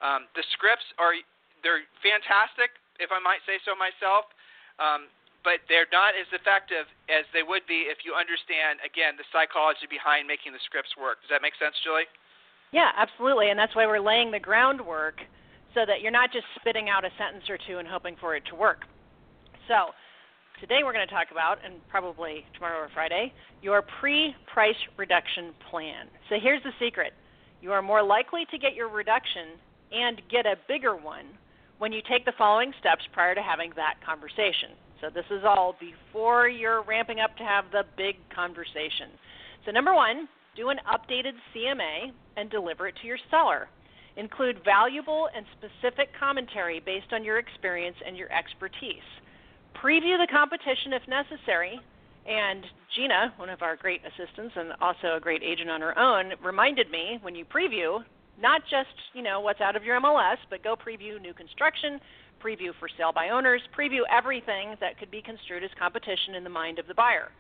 Um, 0.04 0.28
the 0.36 0.44
scripts 0.52 0.84
are 1.00 1.16
they're 1.64 1.88
fantastic, 2.04 2.76
if 3.00 3.08
I 3.08 3.20
might 3.20 3.40
say 3.48 3.56
so 3.64 3.72
myself. 3.74 4.28
Um, 4.76 5.08
but 5.46 5.62
they're 5.70 5.86
not 5.94 6.18
as 6.18 6.26
effective 6.34 6.90
as 7.06 7.22
they 7.30 7.46
would 7.46 7.62
be 7.70 7.86
if 7.86 8.02
you 8.02 8.18
understand 8.18 8.82
again 8.82 9.14
the 9.14 9.22
psychology 9.30 9.86
behind 9.86 10.26
making 10.26 10.50
the 10.50 10.58
scripts 10.66 10.90
work. 10.98 11.22
Does 11.22 11.30
that 11.30 11.38
make 11.38 11.54
sense, 11.54 11.78
Julie? 11.86 12.10
Yeah, 12.74 12.90
absolutely, 12.98 13.54
and 13.54 13.56
that's 13.56 13.72
why 13.78 13.86
we're 13.86 14.02
laying 14.02 14.34
the 14.34 14.42
groundwork 14.42 15.22
so 15.70 15.86
that 15.86 16.02
you're 16.02 16.10
not 16.10 16.34
just 16.34 16.50
spitting 16.58 16.90
out 16.90 17.06
a 17.06 17.14
sentence 17.14 17.46
or 17.46 17.62
two 17.62 17.78
and 17.78 17.86
hoping 17.86 18.18
for 18.18 18.34
it 18.34 18.42
to 18.50 18.58
work. 18.58 18.90
So, 19.70 19.94
today 20.60 20.80
we're 20.84 20.92
going 20.92 21.06
to 21.06 21.12
talk 21.12 21.28
about, 21.30 21.58
and 21.64 21.74
probably 21.88 22.44
tomorrow 22.54 22.78
or 22.78 22.88
Friday, 22.94 23.32
your 23.62 23.82
pre-price 24.00 24.76
reduction 24.96 25.52
plan. 25.70 26.06
So 26.28 26.36
here's 26.40 26.62
the 26.62 26.72
secret: 26.80 27.12
you 27.60 27.72
are 27.72 27.82
more 27.82 28.02
likely 28.02 28.46
to 28.50 28.58
get 28.58 28.74
your 28.74 28.88
reduction 28.88 29.58
and 29.92 30.20
get 30.30 30.46
a 30.46 30.56
bigger 30.68 30.96
one 30.96 31.26
when 31.78 31.92
you 31.92 32.00
take 32.08 32.24
the 32.24 32.32
following 32.38 32.72
steps 32.80 33.02
prior 33.12 33.34
to 33.34 33.42
having 33.42 33.72
that 33.76 33.94
conversation. 34.04 34.74
So 35.00 35.08
this 35.12 35.26
is 35.30 35.44
all 35.44 35.76
before 35.78 36.48
you're 36.48 36.82
ramping 36.82 37.20
up 37.20 37.36
to 37.36 37.44
have 37.44 37.66
the 37.70 37.84
big 37.96 38.16
conversation. 38.34 39.12
So 39.64 39.70
number 39.70 39.94
one, 39.94 40.26
do 40.56 40.70
an 40.70 40.78
updated 40.88 41.34
CMA 41.54 42.12
and 42.36 42.50
deliver 42.50 42.88
it 42.88 42.94
to 43.02 43.06
your 43.06 43.18
seller. 43.30 43.68
Include 44.16 44.64
valuable 44.64 45.28
and 45.36 45.44
specific 45.52 46.08
commentary 46.18 46.80
based 46.80 47.12
on 47.12 47.22
your 47.22 47.38
experience 47.38 47.96
and 48.06 48.16
your 48.16 48.32
expertise. 48.32 49.04
Preview 49.82 50.18
the 50.18 50.26
competition 50.30 50.92
if 50.92 51.02
necessary. 51.08 51.80
And 52.26 52.64
Gina, 52.94 53.34
one 53.36 53.50
of 53.50 53.62
our 53.62 53.76
great 53.76 54.00
assistants 54.04 54.54
and 54.56 54.72
also 54.80 55.16
a 55.16 55.20
great 55.20 55.42
agent 55.42 55.70
on 55.70 55.80
her 55.80 55.96
own, 55.98 56.32
reminded 56.42 56.90
me 56.90 57.18
when 57.22 57.34
you 57.34 57.44
preview, 57.44 58.02
not 58.40 58.62
just 58.62 58.90
you 59.14 59.22
know 59.22 59.40
what's 59.40 59.60
out 59.60 59.76
of 59.76 59.84
your 59.84 60.00
MLS, 60.00 60.38
but 60.50 60.64
go 60.64 60.74
preview 60.74 61.20
new 61.20 61.32
construction, 61.32 62.00
preview 62.42 62.72
for 62.80 62.88
sale 62.98 63.12
by 63.12 63.28
owners, 63.28 63.60
preview 63.78 64.00
everything 64.10 64.74
that 64.80 64.98
could 64.98 65.10
be 65.10 65.22
construed 65.22 65.62
as 65.62 65.70
competition 65.78 66.34
in 66.34 66.42
the 66.42 66.50
mind 66.50 66.78
of 66.78 66.86
the 66.86 66.94
buyer. 66.94 67.30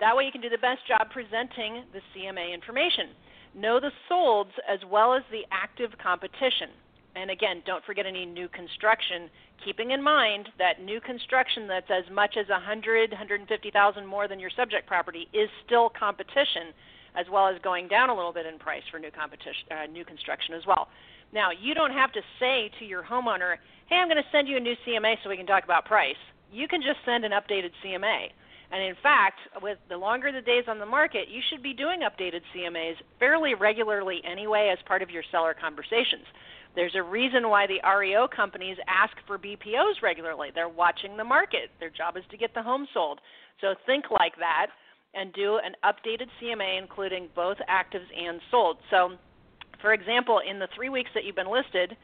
That 0.00 0.16
way 0.16 0.24
you 0.24 0.32
can 0.32 0.40
do 0.40 0.48
the 0.48 0.58
best 0.58 0.86
job 0.88 1.10
presenting 1.10 1.84
the 1.92 2.00
CMA 2.14 2.52
information. 2.52 3.10
Know 3.54 3.78
the 3.78 3.92
solds 4.10 4.52
as 4.68 4.80
well 4.90 5.14
as 5.14 5.22
the 5.30 5.42
active 5.52 5.90
competition. 6.02 6.70
And 7.16 7.30
again, 7.30 7.62
don't 7.64 7.84
forget 7.84 8.06
any 8.06 8.26
new 8.26 8.48
construction, 8.48 9.30
keeping 9.64 9.92
in 9.92 10.02
mind 10.02 10.48
that 10.58 10.82
new 10.82 11.00
construction 11.00 11.68
that's 11.68 11.90
as 11.90 12.10
much 12.12 12.36
as 12.36 12.48
100, 12.48 13.10
150,000 13.10 14.06
more 14.06 14.26
than 14.26 14.40
your 14.40 14.50
subject 14.50 14.86
property 14.86 15.28
is 15.32 15.48
still 15.64 15.88
competition, 15.88 16.74
as 17.14 17.26
well 17.30 17.46
as 17.46 17.60
going 17.62 17.86
down 17.86 18.10
a 18.10 18.14
little 18.14 18.32
bit 18.32 18.46
in 18.46 18.58
price 18.58 18.82
for 18.90 18.98
new 18.98 19.12
competition, 19.12 19.70
uh, 19.70 19.86
new 19.86 20.04
construction 20.04 20.54
as 20.54 20.66
well. 20.66 20.88
Now, 21.32 21.50
you 21.50 21.74
don't 21.74 21.92
have 21.92 22.12
to 22.12 22.20
say 22.40 22.70
to 22.78 22.84
your 22.84 23.02
homeowner, 23.02 23.56
hey, 23.88 23.96
I'm 23.96 24.08
going 24.08 24.22
to 24.22 24.30
send 24.32 24.48
you 24.48 24.56
a 24.56 24.60
new 24.60 24.74
CMA 24.86 25.16
so 25.22 25.30
we 25.30 25.36
can 25.36 25.46
talk 25.46 25.64
about 25.64 25.84
price. 25.84 26.18
You 26.52 26.66
can 26.68 26.82
just 26.82 26.98
send 27.04 27.24
an 27.24 27.32
updated 27.32 27.70
CMA. 27.84 28.30
And 28.72 28.82
in 28.82 28.94
fact, 29.02 29.38
with 29.62 29.78
the 29.88 29.96
longer 29.96 30.32
the 30.32 30.40
days 30.40 30.64
on 30.68 30.78
the 30.78 30.86
market, 30.86 31.28
you 31.28 31.40
should 31.50 31.62
be 31.62 31.74
doing 31.74 32.00
updated 32.00 32.40
CMAs 32.54 32.96
fairly 33.18 33.54
regularly 33.54 34.20
anyway 34.24 34.70
as 34.72 34.78
part 34.86 35.02
of 35.02 35.10
your 35.10 35.22
seller 35.30 35.54
conversations. 35.58 36.26
There's 36.74 36.94
a 36.96 37.02
reason 37.02 37.48
why 37.48 37.66
the 37.66 37.78
REO 37.86 38.26
companies 38.26 38.76
ask 38.88 39.14
for 39.26 39.38
BPOs 39.38 40.02
regularly. 40.02 40.48
They're 40.52 40.68
watching 40.68 41.16
the 41.16 41.24
market. 41.24 41.70
Their 41.78 41.90
job 41.90 42.16
is 42.16 42.24
to 42.30 42.36
get 42.36 42.52
the 42.54 42.62
home 42.62 42.86
sold. 42.92 43.20
So 43.60 43.74
think 43.86 44.10
like 44.10 44.36
that 44.38 44.66
and 45.14 45.32
do 45.32 45.60
an 45.62 45.74
updated 45.84 46.26
CMA 46.42 46.78
including 46.78 47.28
both 47.36 47.58
actives 47.70 48.10
and 48.16 48.40
sold. 48.50 48.78
So, 48.90 49.12
for 49.80 49.92
example, 49.92 50.40
in 50.48 50.58
the 50.58 50.68
three 50.74 50.88
weeks 50.88 51.10
that 51.14 51.24
you've 51.24 51.36
been 51.36 51.50
listed, 51.50 51.96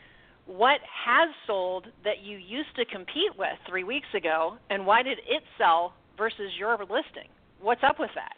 what 0.46 0.80
has 1.06 1.28
sold 1.46 1.86
that 2.04 2.22
you 2.22 2.36
used 2.36 2.74
to 2.76 2.84
compete 2.84 3.36
with 3.36 3.58
three 3.68 3.84
weeks 3.84 4.08
ago, 4.16 4.56
and 4.68 4.86
why 4.86 5.02
did 5.02 5.18
it 5.18 5.42
sell 5.58 5.94
versus 6.20 6.52
your 6.60 6.76
listing? 6.84 7.32
What's 7.64 7.80
up 7.80 7.96
with 7.96 8.12
that? 8.12 8.36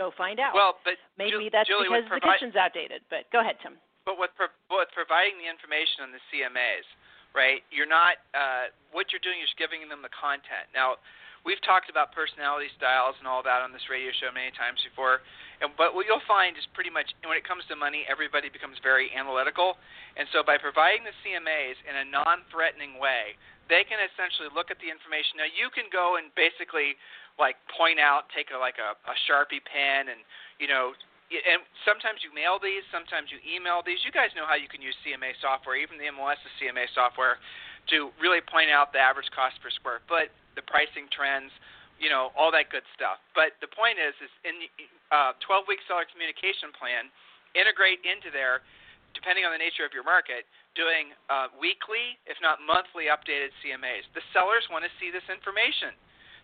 Go 0.00 0.08
find 0.16 0.40
out. 0.40 0.56
Well, 0.56 0.80
but 0.88 0.96
maybe 1.20 1.52
Ju- 1.52 1.52
that's 1.52 1.68
Julie, 1.68 1.92
because 1.92 2.08
the 2.08 2.24
kitchen's 2.24 2.56
outdated. 2.56 3.04
But 3.12 3.28
go 3.28 3.44
ahead, 3.44 3.60
Tim. 3.60 3.76
But 4.08 4.16
with 4.16 4.32
pro- 4.32 4.56
with 4.72 4.88
providing 4.96 5.36
the 5.36 5.44
information 5.44 6.08
on 6.08 6.10
the 6.16 6.22
CMAs, 6.32 6.88
right? 7.36 7.60
You're 7.68 7.90
not 7.90 8.16
uh, 8.32 8.72
what 8.96 9.12
you're 9.12 9.20
doing 9.20 9.44
is 9.44 9.52
giving 9.60 9.84
them 9.84 10.00
the 10.00 10.14
content. 10.16 10.70
Now, 10.72 10.96
we've 11.48 11.64
talked 11.64 11.88
about 11.88 12.12
personality 12.12 12.68
styles 12.76 13.16
and 13.16 13.24
all 13.24 13.40
that 13.40 13.64
on 13.64 13.72
this 13.72 13.88
radio 13.88 14.12
show 14.20 14.28
many 14.28 14.52
times 14.52 14.84
before. 14.84 15.24
And 15.64 15.72
but 15.80 15.96
what 15.96 16.04
you'll 16.04 16.22
find 16.28 16.52
is 16.60 16.68
pretty 16.76 16.92
much 16.92 17.08
when 17.24 17.40
it 17.40 17.48
comes 17.48 17.64
to 17.72 17.74
money, 17.74 18.04
everybody 18.04 18.52
becomes 18.52 18.76
very 18.84 19.08
analytical. 19.16 19.80
And 20.20 20.28
so 20.28 20.44
by 20.44 20.60
providing 20.60 21.08
the 21.08 21.16
CMAs 21.24 21.80
in 21.88 21.96
a 21.96 22.04
non-threatening 22.04 23.00
way, 23.00 23.32
they 23.72 23.80
can 23.88 23.96
essentially 23.96 24.52
look 24.52 24.68
at 24.68 24.76
the 24.84 24.92
information. 24.92 25.40
Now 25.40 25.48
you 25.48 25.72
can 25.72 25.88
go 25.88 26.20
and 26.20 26.28
basically 26.36 27.00
like 27.40 27.56
point 27.72 27.96
out, 27.96 28.28
take 28.36 28.52
a 28.52 28.58
like 28.60 28.76
a, 28.76 28.92
a 29.08 29.16
sharpie 29.24 29.64
pen, 29.64 30.12
and 30.12 30.20
you 30.60 30.68
know 30.68 30.92
and 31.28 31.60
sometimes 31.84 32.24
you 32.24 32.32
mail 32.32 32.56
these, 32.56 32.80
sometimes 32.88 33.28
you 33.28 33.36
email 33.44 33.84
these. 33.84 34.00
You 34.00 34.12
guys 34.12 34.32
know 34.32 34.48
how 34.48 34.56
you 34.56 34.68
can 34.68 34.80
use 34.80 34.96
CMA 35.04 35.36
software, 35.44 35.76
even 35.76 36.00
the 36.00 36.08
MLS 36.08 36.40
is 36.40 36.52
CMA 36.56 36.88
software, 36.96 37.36
to 37.92 38.08
really 38.16 38.40
point 38.40 38.72
out 38.72 38.96
the 38.96 39.00
average 39.00 39.28
cost 39.36 39.60
per 39.60 39.68
square 39.68 40.00
foot, 40.08 40.32
the 40.58 40.66
pricing 40.66 41.06
trends, 41.14 41.54
you 42.02 42.10
know, 42.10 42.34
all 42.34 42.50
that 42.50 42.74
good 42.74 42.86
stuff. 42.98 43.22
But 43.38 43.54
the 43.62 43.70
point 43.70 44.02
is, 44.02 44.14
is 44.18 44.32
in 44.42 44.66
uh, 45.14 45.38
12-week 45.46 45.78
seller 45.86 46.06
communication 46.10 46.74
plan, 46.74 47.06
integrate 47.54 48.02
into 48.02 48.34
there, 48.34 48.66
depending 49.14 49.46
on 49.46 49.54
the 49.54 49.62
nature 49.62 49.86
of 49.86 49.94
your 49.94 50.04
market, 50.04 50.46
doing 50.74 51.14
uh, 51.30 51.50
weekly, 51.58 52.18
if 52.26 52.38
not 52.42 52.58
monthly, 52.62 53.10
updated 53.10 53.54
CMAs. 53.62 54.06
The 54.14 54.22
sellers 54.34 54.66
want 54.70 54.82
to 54.82 54.92
see 54.98 55.14
this 55.14 55.24
information. 55.30 55.94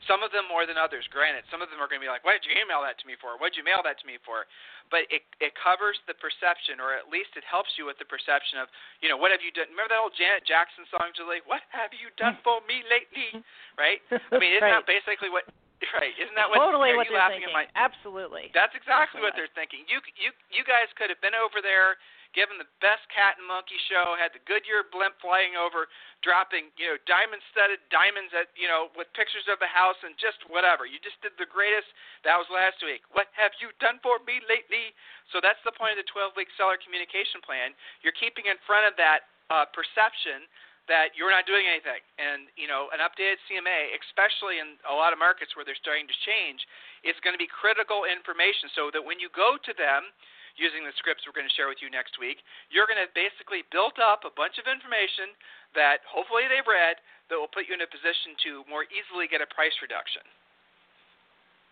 Some 0.05 0.21
of 0.23 0.35
them 0.35 0.45
more 0.51 0.67
than 0.69 0.77
others. 0.77 1.07
Granted, 1.09 1.47
some 1.49 1.65
of 1.65 1.73
them 1.73 1.81
are 1.81 1.89
going 1.89 2.03
to 2.03 2.07
be 2.07 2.13
like, 2.13 2.27
"Why 2.27 2.37
did 2.37 2.45
you 2.45 2.55
email 2.55 2.85
that 2.85 2.99
to 3.01 3.07
me 3.07 3.15
for? 3.19 3.39
Why 3.39 3.49
did 3.49 3.59
you 3.59 3.67
mail 3.67 3.81
that 3.87 3.97
to 4.03 4.07
me 4.07 4.19
for?" 4.23 4.45
But 4.93 5.09
it 5.09 5.25
it 5.41 5.57
covers 5.57 5.97
the 6.05 6.15
perception, 6.19 6.79
or 6.79 6.93
at 6.93 7.09
least 7.09 7.35
it 7.39 7.47
helps 7.47 7.75
you 7.81 7.89
with 7.89 7.97
the 7.97 8.09
perception 8.09 8.61
of, 8.61 8.69
you 9.01 9.09
know, 9.09 9.17
what 9.17 9.33
have 9.33 9.41
you 9.41 9.55
done? 9.55 9.71
Remember 9.73 9.95
that 9.97 10.03
old 10.03 10.15
Janet 10.15 10.45
Jackson 10.45 10.85
song, 10.93 11.15
Julie? 11.17 11.41
What 11.49 11.65
have 11.73 11.95
you 11.97 12.13
done 12.21 12.37
for 12.45 12.61
me 12.67 12.85
lately? 12.89 13.43
Right? 13.75 13.99
I 14.07 14.39
mean, 14.39 14.55
isn't 14.55 14.63
right. 14.63 14.79
that 14.79 14.87
basically 14.87 15.35
what? 15.35 15.51
Right? 15.99 16.15
Isn't 16.15 16.39
that 16.39 16.47
what? 16.47 16.63
Totally 16.63 16.95
what 16.95 17.11
you 17.11 17.19
they're 17.19 17.27
laughing 17.27 17.43
thinking. 17.43 17.53
My, 17.53 17.67
Absolutely. 17.75 18.55
that's 18.55 18.71
exactly 18.73 19.19
what 19.19 19.35
they're 19.35 19.51
thinking. 19.51 19.83
You 19.91 19.99
you 20.15 20.31
you 20.55 20.63
guys 20.63 20.87
could 20.95 21.11
have 21.11 21.19
been 21.19 21.35
over 21.35 21.59
there 21.59 21.99
given 22.35 22.59
the 22.59 22.69
best 22.83 23.07
cat 23.09 23.39
and 23.39 23.47
monkey 23.47 23.79
show, 23.87 24.19
had 24.19 24.35
the 24.35 24.43
Goodyear 24.45 24.91
blimp 24.91 25.17
flying 25.23 25.55
over, 25.55 25.87
dropping, 26.21 26.75
you 26.77 26.91
know, 26.91 26.99
diamond 27.07 27.41
studded 27.55 27.81
diamonds 27.89 28.35
at, 28.35 28.51
you 28.59 28.67
know, 28.67 28.91
with 28.99 29.09
pictures 29.15 29.47
of 29.47 29.63
the 29.63 29.71
house 29.71 29.97
and 30.03 30.19
just 30.19 30.43
whatever. 30.51 30.85
You 30.85 30.99
just 31.01 31.17
did 31.23 31.33
the 31.39 31.49
greatest. 31.49 31.87
That 32.27 32.37
was 32.37 32.51
last 32.51 32.83
week. 32.83 33.07
What 33.15 33.31
have 33.39 33.55
you 33.63 33.71
done 33.79 34.03
for 34.03 34.19
me 34.27 34.43
lately? 34.51 34.93
So 35.31 35.39
that's 35.39 35.63
the 35.63 35.73
point 35.73 35.97
of 35.97 36.03
the 36.03 36.11
12 36.11 36.35
week 36.35 36.51
seller 36.59 36.77
communication 36.77 37.39
plan. 37.41 37.73
You're 38.03 38.17
keeping 38.19 38.51
in 38.51 38.59
front 38.67 38.85
of 38.85 38.99
that 38.99 39.31
uh, 39.49 39.71
perception 39.71 40.51
that 40.85 41.17
you're 41.17 41.33
not 41.33 41.49
doing 41.49 41.65
anything. 41.65 42.05
And, 42.21 42.53
you 42.61 42.69
know, 42.69 42.93
an 42.93 43.01
updated 43.01 43.41
CMA, 43.49 43.97
especially 44.05 44.61
in 44.61 44.77
a 44.85 44.93
lot 44.93 45.17
of 45.17 45.19
markets 45.19 45.57
where 45.57 45.65
they're 45.65 45.79
starting 45.81 46.05
to 46.05 46.19
change, 46.29 46.61
is 47.01 47.17
going 47.25 47.33
to 47.33 47.41
be 47.41 47.49
critical 47.49 48.05
information 48.05 48.69
so 48.77 48.93
that 48.93 49.01
when 49.01 49.17
you 49.17 49.33
go 49.33 49.57
to 49.57 49.73
them, 49.73 50.13
using 50.55 50.87
the 50.87 50.95
scripts 50.99 51.27
we're 51.27 51.35
going 51.35 51.49
to 51.49 51.57
share 51.59 51.71
with 51.71 51.83
you 51.83 51.91
next 51.91 52.19
week, 52.19 52.43
you're 52.71 52.87
going 52.87 53.01
to 53.01 53.11
basically 53.13 53.67
build 53.75 53.99
up 53.99 54.23
a 54.23 54.33
bunch 54.33 54.59
of 54.59 54.67
information 54.71 55.35
that 55.75 56.03
hopefully 56.07 56.47
they've 56.47 56.67
read 56.67 56.99
that 57.31 57.37
will 57.37 57.51
put 57.51 57.67
you 57.67 57.75
in 57.75 57.83
a 57.83 57.91
position 57.91 58.39
to 58.47 58.51
more 58.71 58.87
easily 58.91 59.27
get 59.27 59.43
a 59.43 59.49
price 59.51 59.75
reduction. 59.83 60.23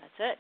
That's 0.03 0.19
it. 0.19 0.39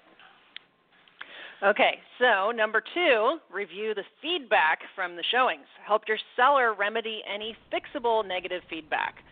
Okay, 1.62 2.02
so 2.18 2.50
number 2.50 2.82
two, 2.82 3.38
review 3.46 3.94
the 3.94 4.02
feedback 4.20 4.80
from 4.96 5.14
the 5.14 5.22
showings. 5.30 5.66
Help 5.86 6.02
your 6.08 6.18
seller 6.34 6.74
remedy 6.74 7.22
any 7.32 7.54
fixable 7.70 8.26
negative 8.26 8.62
feedback. 8.68 9.22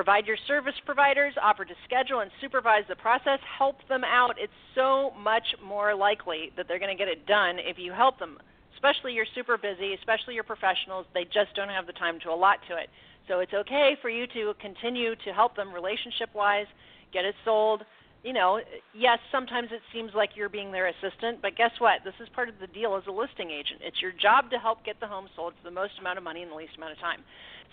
Provide 0.00 0.24
your 0.24 0.38
service 0.48 0.80
providers, 0.86 1.34
offer 1.42 1.66
to 1.66 1.74
schedule 1.84 2.20
and 2.20 2.30
supervise 2.40 2.84
the 2.88 2.96
process, 2.96 3.38
help 3.58 3.76
them 3.86 4.02
out. 4.02 4.36
It's 4.38 4.50
so 4.74 5.12
much 5.20 5.44
more 5.62 5.94
likely 5.94 6.52
that 6.56 6.64
they're 6.66 6.78
going 6.78 6.96
to 6.96 6.96
get 6.96 7.06
it 7.06 7.26
done 7.26 7.56
if 7.58 7.76
you 7.76 7.92
help 7.92 8.18
them. 8.18 8.38
Especially 8.72 9.12
you're 9.12 9.28
super 9.34 9.58
busy, 9.58 9.92
especially 9.92 10.32
your 10.32 10.44
professionals, 10.48 11.04
they 11.12 11.24
just 11.24 11.52
don't 11.54 11.68
have 11.68 11.86
the 11.86 11.92
time 11.92 12.18
to 12.24 12.30
allot 12.30 12.60
to 12.70 12.78
it. 12.78 12.88
So 13.28 13.40
it's 13.40 13.52
okay 13.52 13.92
for 14.00 14.08
you 14.08 14.26
to 14.28 14.54
continue 14.58 15.16
to 15.16 15.32
help 15.34 15.54
them 15.54 15.70
relationship 15.70 16.30
wise, 16.34 16.64
get 17.12 17.26
it 17.26 17.34
sold, 17.44 17.82
you 18.22 18.32
know, 18.32 18.60
yes, 18.92 19.18
sometimes 19.32 19.72
it 19.72 19.80
seems 19.92 20.12
like 20.12 20.36
you're 20.36 20.52
being 20.52 20.72
their 20.72 20.88
assistant, 20.92 21.40
but 21.40 21.56
guess 21.56 21.72
what? 21.80 22.04
This 22.04 22.16
is 22.20 22.28
part 22.36 22.48
of 22.48 22.60
the 22.60 22.68
deal 22.68 22.92
as 22.96 23.04
a 23.08 23.14
listing 23.14 23.48
agent. 23.48 23.80
It's 23.80 24.00
your 24.04 24.12
job 24.12 24.52
to 24.52 24.58
help 24.58 24.84
get 24.84 25.00
the 25.00 25.08
home 25.08 25.28
sold 25.32 25.56
for 25.56 25.64
the 25.64 25.72
most 25.72 25.96
amount 25.96 26.20
of 26.20 26.24
money 26.24 26.42
in 26.42 26.52
the 26.52 26.58
least 26.58 26.76
amount 26.76 26.92
of 26.92 27.00
time. 27.00 27.24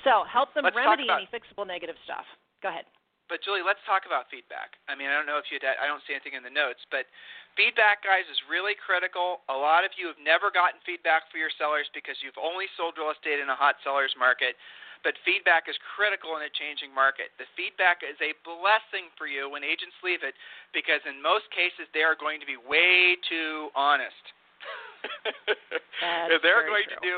So 0.07 0.23
help 0.23 0.55
them 0.55 0.63
Let's 0.63 0.77
remedy 0.77 1.03
about, 1.03 1.19
any 1.19 1.27
fixable 1.27 1.67
negative 1.67 1.99
stuff. 2.07 2.23
Go 2.63 2.71
ahead. 2.71 2.87
But 3.27 3.43
Julie, 3.43 3.59
let's 3.59 3.83
talk 3.83 4.07
about 4.07 4.31
feedback. 4.31 4.79
I 4.87 4.95
mean, 4.95 5.11
I 5.11 5.15
don't 5.19 5.27
know 5.27 5.35
if 5.35 5.51
you 5.51 5.59
I 5.59 5.83
don't 5.83 5.99
see 6.07 6.15
anything 6.15 6.39
in 6.39 6.47
the 6.47 6.53
notes, 6.53 6.79
but 6.87 7.11
feedback, 7.59 8.07
guys, 8.07 8.23
is 8.31 8.39
really 8.47 8.71
critical. 8.79 9.43
A 9.51 9.57
lot 9.57 9.83
of 9.83 9.91
you 9.99 10.07
have 10.07 10.15
never 10.15 10.47
gotten 10.47 10.79
feedback 10.87 11.27
for 11.27 11.35
your 11.35 11.51
sellers 11.59 11.91
because 11.91 12.15
you've 12.23 12.39
only 12.39 12.71
sold 12.79 12.95
real 12.95 13.11
estate 13.11 13.43
in 13.43 13.51
a 13.51 13.57
hot 13.57 13.75
seller's 13.83 14.15
market 14.15 14.55
but 15.03 15.17
feedback 15.25 15.69
is 15.69 15.75
critical 15.95 16.37
in 16.37 16.45
a 16.45 16.51
changing 16.53 16.93
market. 16.93 17.33
The 17.37 17.49
feedback 17.53 18.01
is 18.01 18.17
a 18.21 18.33
blessing 18.45 19.09
for 19.17 19.25
you 19.29 19.49
when 19.49 19.61
agents 19.65 19.95
leave 20.01 20.21
it 20.21 20.33
because 20.73 21.01
in 21.05 21.21
most 21.21 21.49
cases 21.53 21.89
they 21.93 22.05
are 22.05 22.17
going 22.17 22.39
to 22.41 22.47
be 22.47 22.57
way 22.57 23.17
too 23.25 23.69
honest. 23.73 24.23
They're 26.41 26.65
going 26.65 26.89
true. 26.89 26.97
to 26.97 27.05
do 27.05 27.15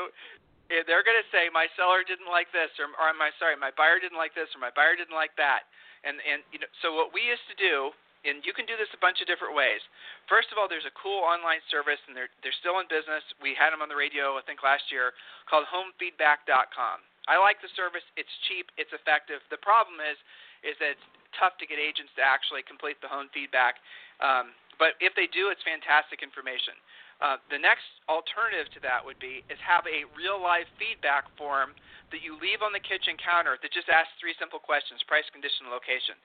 if 0.70 0.86
they're 0.86 1.02
going 1.02 1.18
to 1.18 1.30
say 1.34 1.50
my 1.50 1.66
seller 1.74 2.06
didn't 2.06 2.30
like 2.30 2.46
this 2.54 2.70
or, 2.78 2.86
or 2.94 3.10
my 3.18 3.34
sorry 3.42 3.58
my 3.58 3.74
buyer 3.74 3.98
didn't 3.98 4.20
like 4.20 4.38
this 4.38 4.46
or 4.54 4.62
my 4.62 4.70
buyer 4.70 4.94
didn't 4.94 5.16
like 5.16 5.34
that 5.34 5.66
and 6.06 6.22
and 6.22 6.46
you 6.54 6.62
know 6.62 6.70
so 6.78 6.94
what 6.94 7.10
we 7.10 7.26
used 7.26 7.42
to 7.50 7.58
do 7.58 7.90
and 8.24 8.44
you 8.44 8.52
can 8.52 8.68
do 8.68 8.76
this 8.76 8.90
a 8.92 9.00
bunch 9.00 9.24
of 9.24 9.26
different 9.26 9.56
ways. 9.56 9.80
First 10.28 10.52
of 10.52 10.60
all, 10.60 10.68
there's 10.68 10.84
a 10.84 10.92
cool 10.92 11.24
online 11.24 11.64
service, 11.72 12.00
and 12.04 12.12
they're 12.12 12.28
they're 12.44 12.56
still 12.60 12.76
in 12.80 12.86
business. 12.92 13.24
We 13.40 13.56
had 13.56 13.72
them 13.72 13.80
on 13.80 13.88
the 13.88 13.96
radio, 13.96 14.36
I 14.36 14.44
think, 14.44 14.60
last 14.60 14.92
year, 14.92 15.16
called 15.48 15.64
HomeFeedback.com. 15.72 17.00
I 17.28 17.36
like 17.36 17.60
the 17.60 17.72
service. 17.76 18.04
It's 18.16 18.30
cheap. 18.48 18.72
It's 18.80 18.92
effective. 18.96 19.44
The 19.52 19.60
problem 19.60 20.00
is, 20.00 20.16
is 20.64 20.76
that 20.80 20.96
it's 20.96 21.08
tough 21.36 21.56
to 21.60 21.66
get 21.68 21.76
agents 21.76 22.12
to 22.16 22.22
actually 22.24 22.64
complete 22.64 23.00
the 23.04 23.10
home 23.10 23.28
feedback. 23.32 23.80
Um, 24.20 24.56
but 24.80 24.96
if 25.00 25.12
they 25.12 25.28
do, 25.28 25.52
it's 25.52 25.60
fantastic 25.64 26.24
information. 26.24 26.76
Uh, 27.20 27.36
the 27.52 27.60
next 27.60 27.84
alternative 28.08 28.64
to 28.72 28.80
that 28.80 29.04
would 29.04 29.20
be 29.20 29.44
is 29.52 29.60
have 29.60 29.84
a 29.84 30.08
real 30.16 30.40
live 30.40 30.64
feedback 30.80 31.28
form 31.36 31.76
that 32.08 32.24
you 32.24 32.32
leave 32.40 32.64
on 32.64 32.72
the 32.72 32.80
kitchen 32.80 33.12
counter 33.20 33.60
that 33.60 33.68
just 33.76 33.92
asks 33.92 34.08
three 34.16 34.32
simple 34.40 34.56
questions: 34.56 35.04
price, 35.04 35.28
condition, 35.28 35.68
location. 35.68 36.16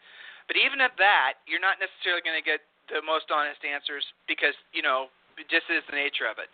But 0.47 0.55
even 0.55 0.79
at 0.79 0.95
that, 0.95 1.43
you're 1.51 1.63
not 1.63 1.83
necessarily 1.83 2.23
going 2.23 2.39
to 2.39 2.47
get 2.47 2.63
the 2.87 3.03
most 3.03 3.27
honest 3.27 3.59
answers 3.67 4.07
because 4.23 4.55
you 4.71 4.79
know 4.79 5.11
just 5.51 5.67
is 5.67 5.83
the 5.91 5.99
nature 5.99 6.31
of 6.31 6.39
it. 6.39 6.47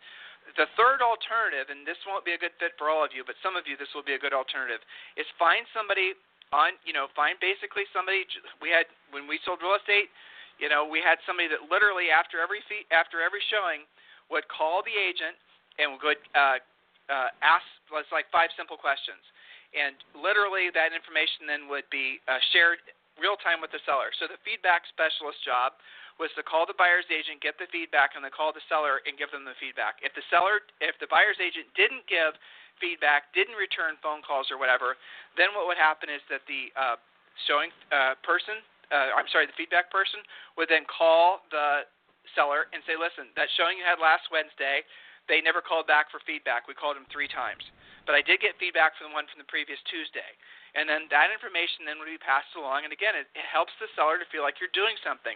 The 0.57 0.67
third 0.75 0.99
alternative, 0.99 1.71
and 1.71 1.87
this 1.87 1.97
won't 2.03 2.27
be 2.27 2.35
a 2.35 2.41
good 2.41 2.51
fit 2.59 2.75
for 2.75 2.91
all 2.91 3.05
of 3.05 3.15
you, 3.15 3.23
but 3.23 3.39
some 3.39 3.55
of 3.55 3.69
you 3.69 3.79
this 3.79 3.89
will 3.95 4.03
be 4.03 4.17
a 4.17 4.21
good 4.21 4.35
alternative, 4.35 4.83
is 5.15 5.25
find 5.39 5.63
somebody 5.71 6.17
on 6.51 6.75
you 6.83 6.91
know 6.91 7.07
find 7.15 7.39
basically 7.39 7.87
somebody 7.95 8.27
we 8.59 8.67
had 8.67 8.89
when 9.15 9.25
we 9.25 9.39
sold 9.47 9.63
real 9.63 9.79
estate. 9.79 10.11
You 10.59 10.67
know 10.67 10.83
we 10.83 10.99
had 10.99 11.21
somebody 11.23 11.47
that 11.47 11.71
literally 11.71 12.11
after 12.11 12.43
every 12.43 12.59
fee, 12.67 12.83
after 12.91 13.23
every 13.23 13.41
showing 13.47 13.87
would 14.27 14.43
call 14.51 14.83
the 14.83 14.95
agent 14.95 15.39
and 15.79 15.95
would 15.95 16.21
uh, 16.35 16.59
uh, 17.07 17.29
ask 17.39 17.65
let's 17.93 18.11
like 18.11 18.27
five 18.27 18.51
simple 18.59 18.75
questions, 18.75 19.23
and 19.71 19.95
literally 20.17 20.67
that 20.75 20.91
information 20.91 21.47
then 21.47 21.71
would 21.71 21.87
be 21.87 22.19
uh, 22.27 22.43
shared 22.51 22.83
real 23.19 23.39
time 23.39 23.63
with 23.63 23.71
the 23.71 23.79
seller. 23.87 24.11
So 24.19 24.27
the 24.27 24.39
feedback 24.43 24.83
specialist 24.91 25.39
job 25.43 25.79
was 26.21 26.29
to 26.37 26.45
call 26.45 26.69
the 26.69 26.77
buyer's 26.77 27.09
agent, 27.09 27.41
get 27.41 27.57
the 27.57 27.65
feedback, 27.73 28.13
and 28.13 28.21
then 28.21 28.29
call 28.29 28.53
the 28.53 28.61
seller 28.69 29.01
and 29.09 29.17
give 29.17 29.33
them 29.33 29.41
the 29.41 29.57
feedback. 29.57 29.97
If 30.05 30.13
the 30.13 30.21
seller, 30.29 30.61
if 30.77 30.93
the 31.01 31.09
buyer's 31.09 31.41
agent 31.41 31.65
didn't 31.73 32.05
give 32.05 32.37
feedback, 32.77 33.33
didn't 33.33 33.57
return 33.57 33.97
phone 34.05 34.21
calls 34.21 34.53
or 34.53 34.61
whatever, 34.61 35.01
then 35.33 35.49
what 35.57 35.65
would 35.65 35.81
happen 35.81 36.13
is 36.13 36.21
that 36.29 36.45
the 36.45 36.69
uh, 36.77 37.01
showing 37.49 37.73
uh, 37.89 38.13
person, 38.21 38.61
uh, 38.93 39.17
I'm 39.17 39.25
sorry, 39.33 39.49
the 39.49 39.57
feedback 39.57 39.89
person 39.89 40.21
would 40.61 40.69
then 40.69 40.85
call 40.85 41.41
the 41.49 41.89
seller 42.37 42.69
and 42.69 42.85
say, 42.85 42.93
listen, 42.93 43.33
that 43.33 43.49
showing 43.57 43.81
you 43.81 43.85
had 43.85 43.97
last 43.97 44.29
Wednesday, 44.29 44.85
they 45.25 45.41
never 45.41 45.61
called 45.61 45.89
back 45.89 46.13
for 46.13 46.21
feedback. 46.29 46.69
We 46.69 46.77
called 46.77 47.01
them 47.01 47.09
three 47.09 47.29
times. 47.29 47.65
But 48.05 48.17
I 48.17 48.21
did 48.25 48.41
get 48.41 48.57
feedback 48.57 48.97
from 48.97 49.11
the 49.11 49.15
one 49.15 49.29
from 49.29 49.39
the 49.39 49.49
previous 49.49 49.79
Tuesday 49.87 50.35
and 50.71 50.87
then 50.87 51.11
that 51.11 51.31
information 51.35 51.83
then 51.83 51.99
would 51.99 52.07
be 52.07 52.21
passed 52.21 52.51
along. 52.55 52.87
And 52.87 52.95
again, 52.95 53.11
it, 53.15 53.27
it 53.35 53.43
helps 53.43 53.75
the 53.83 53.91
seller 53.91 54.15
to 54.15 54.27
feel 54.31 54.43
like 54.43 54.63
you're 54.63 54.71
doing 54.71 54.95
something. 55.03 55.35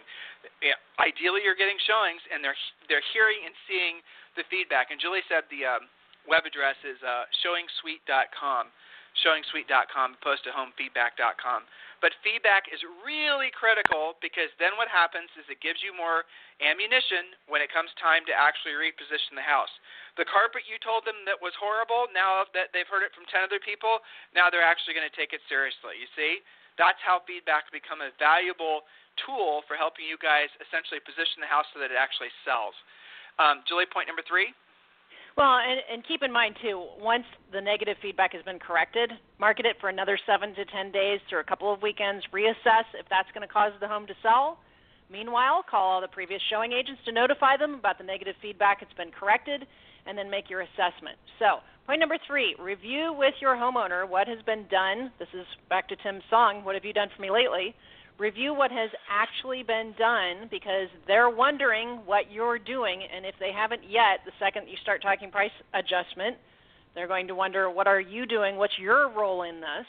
Ideally, 0.96 1.44
you're 1.44 1.58
getting 1.58 1.76
showings, 1.84 2.24
and 2.32 2.40
they're 2.40 2.56
they're 2.88 3.04
hearing 3.12 3.44
and 3.44 3.52
seeing 3.68 4.00
the 4.40 4.48
feedback. 4.48 4.88
And 4.88 4.96
Julie 4.96 5.24
said 5.28 5.44
the 5.52 5.68
um, 5.68 5.92
web 6.24 6.48
address 6.48 6.76
is 6.88 6.96
uh, 7.04 7.28
showingsuite.com, 7.44 8.72
showingsuite.com, 9.24 10.20
opposed 10.20 10.44
to 10.44 10.52
homefeedback.com. 10.52 11.64
But 12.04 12.12
feedback 12.20 12.68
is 12.68 12.84
really 13.00 13.48
critical 13.48 14.20
because 14.20 14.52
then 14.60 14.76
what 14.76 14.92
happens 14.92 15.32
is 15.40 15.48
it 15.48 15.64
gives 15.64 15.80
you 15.80 15.96
more 15.96 16.28
ammunition 16.60 17.32
when 17.48 17.64
it 17.64 17.72
comes 17.72 17.88
time 17.96 18.28
to 18.28 18.34
actually 18.36 18.76
reposition 18.76 19.32
the 19.32 19.44
house. 19.44 19.72
The 20.20 20.28
carpet 20.28 20.68
you 20.68 20.76
told 20.76 21.08
them 21.08 21.24
that 21.24 21.40
was 21.40 21.56
horrible, 21.56 22.12
now 22.12 22.44
that 22.52 22.72
they've 22.76 22.88
heard 22.88 23.04
it 23.04 23.16
from 23.16 23.24
10 23.32 23.48
other 23.48 23.60
people, 23.60 24.04
now 24.36 24.52
they're 24.52 24.64
actually 24.64 24.92
going 24.92 25.08
to 25.08 25.16
take 25.16 25.32
it 25.32 25.40
seriously. 25.48 25.96
You 25.96 26.08
see? 26.12 26.44
That's 26.76 27.00
how 27.00 27.24
feedback 27.24 27.72
become 27.72 28.04
a 28.04 28.12
valuable 28.20 28.84
tool 29.24 29.64
for 29.64 29.80
helping 29.80 30.04
you 30.04 30.20
guys 30.20 30.52
essentially 30.60 31.00
position 31.00 31.40
the 31.40 31.48
house 31.48 31.64
so 31.72 31.80
that 31.80 31.88
it 31.88 31.96
actually 31.96 32.28
sells. 32.44 32.76
Um, 33.40 33.64
Julie, 33.64 33.88
point 33.88 34.08
number 34.08 34.24
three. 34.24 34.52
Well, 35.36 35.60
and, 35.60 35.80
and 35.92 36.06
keep 36.08 36.22
in 36.22 36.32
mind 36.32 36.56
too, 36.62 36.82
once 36.98 37.24
the 37.52 37.60
negative 37.60 37.98
feedback 38.00 38.32
has 38.32 38.42
been 38.42 38.58
corrected, 38.58 39.12
market 39.38 39.66
it 39.66 39.76
for 39.80 39.90
another 39.90 40.18
seven 40.26 40.54
to 40.54 40.64
ten 40.64 40.90
days 40.90 41.20
through 41.28 41.40
a 41.40 41.44
couple 41.44 41.70
of 41.72 41.82
weekends. 41.82 42.24
Reassess 42.32 42.88
if 42.98 43.04
that's 43.10 43.28
going 43.34 43.46
to 43.46 43.52
cause 43.52 43.72
the 43.78 43.86
home 43.86 44.06
to 44.06 44.14
sell. 44.22 44.58
Meanwhile, 45.12 45.64
call 45.70 45.92
all 45.92 46.00
the 46.00 46.08
previous 46.08 46.40
showing 46.50 46.72
agents 46.72 47.02
to 47.04 47.12
notify 47.12 47.56
them 47.58 47.74
about 47.74 47.98
the 47.98 48.04
negative 48.04 48.34
feedback. 48.40 48.80
It's 48.80 48.92
been 48.94 49.12
corrected, 49.12 49.66
and 50.06 50.16
then 50.16 50.30
make 50.30 50.48
your 50.48 50.62
assessment. 50.62 51.20
So, 51.38 51.60
point 51.86 52.00
number 52.00 52.16
three: 52.26 52.56
review 52.58 53.12
with 53.12 53.34
your 53.40 53.56
homeowner 53.56 54.08
what 54.08 54.28
has 54.28 54.40
been 54.46 54.64
done. 54.70 55.12
This 55.18 55.28
is 55.34 55.44
back 55.68 55.86
to 55.88 55.96
Tim's 55.96 56.24
song. 56.30 56.64
What 56.64 56.74
have 56.74 56.84
you 56.84 56.94
done 56.94 57.08
for 57.14 57.20
me 57.20 57.30
lately? 57.30 57.74
Review 58.18 58.54
what 58.54 58.70
has 58.70 58.90
actually 59.10 59.62
been 59.62 59.94
done 59.98 60.48
because 60.50 60.88
they're 61.06 61.30
wondering 61.30 62.00
what 62.06 62.30
you're 62.32 62.58
doing 62.58 63.02
and 63.14 63.26
if 63.26 63.34
they 63.38 63.52
haven't 63.52 63.82
yet 63.88 64.20
the 64.24 64.32
second 64.38 64.68
you 64.68 64.76
start 64.82 65.02
talking 65.02 65.30
price 65.30 65.50
adjustment 65.74 66.36
they're 66.94 67.08
going 67.08 67.28
to 67.28 67.34
wonder 67.34 67.70
what 67.70 67.86
are 67.86 68.00
you 68.00 68.24
doing? 68.24 68.56
What's 68.56 68.78
your 68.78 69.10
role 69.12 69.42
in 69.42 69.60
this? 69.60 69.86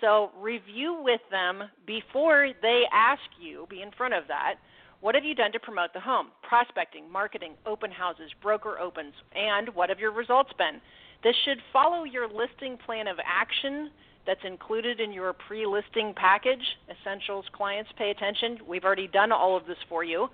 So 0.00 0.30
review 0.40 1.00
with 1.02 1.20
them 1.30 1.64
before 1.84 2.50
they 2.62 2.82
ask 2.92 3.22
you 3.40 3.66
be 3.68 3.82
in 3.82 3.90
front 3.96 4.14
of 4.14 4.24
that 4.28 4.54
what 5.00 5.14
have 5.14 5.24
you 5.24 5.34
done 5.34 5.52
to 5.52 5.60
promote 5.60 5.92
the 5.92 6.00
home? 6.00 6.28
Prospecting 6.48 7.10
marketing 7.12 7.52
open 7.66 7.90
houses 7.90 8.30
broker 8.40 8.78
opens 8.78 9.12
and 9.34 9.68
what 9.74 9.90
have 9.90 9.98
your 9.98 10.12
results 10.12 10.50
been? 10.56 10.80
This 11.22 11.34
should 11.44 11.58
follow 11.72 12.04
your 12.04 12.26
listing 12.26 12.78
plan 12.86 13.06
of 13.06 13.18
action 13.22 13.90
that's 14.26 14.44
included 14.44 15.00
in 15.00 15.12
your 15.12 15.32
pre 15.32 15.66
listing 15.66 16.14
package. 16.14 16.76
Essentials 16.90 17.44
clients 17.52 17.90
pay 17.96 18.10
attention. 18.10 18.58
We've 18.66 18.84
already 18.84 19.08
done 19.08 19.32
all 19.32 19.56
of 19.56 19.66
this 19.66 19.78
for 19.88 20.04
you. 20.04 20.28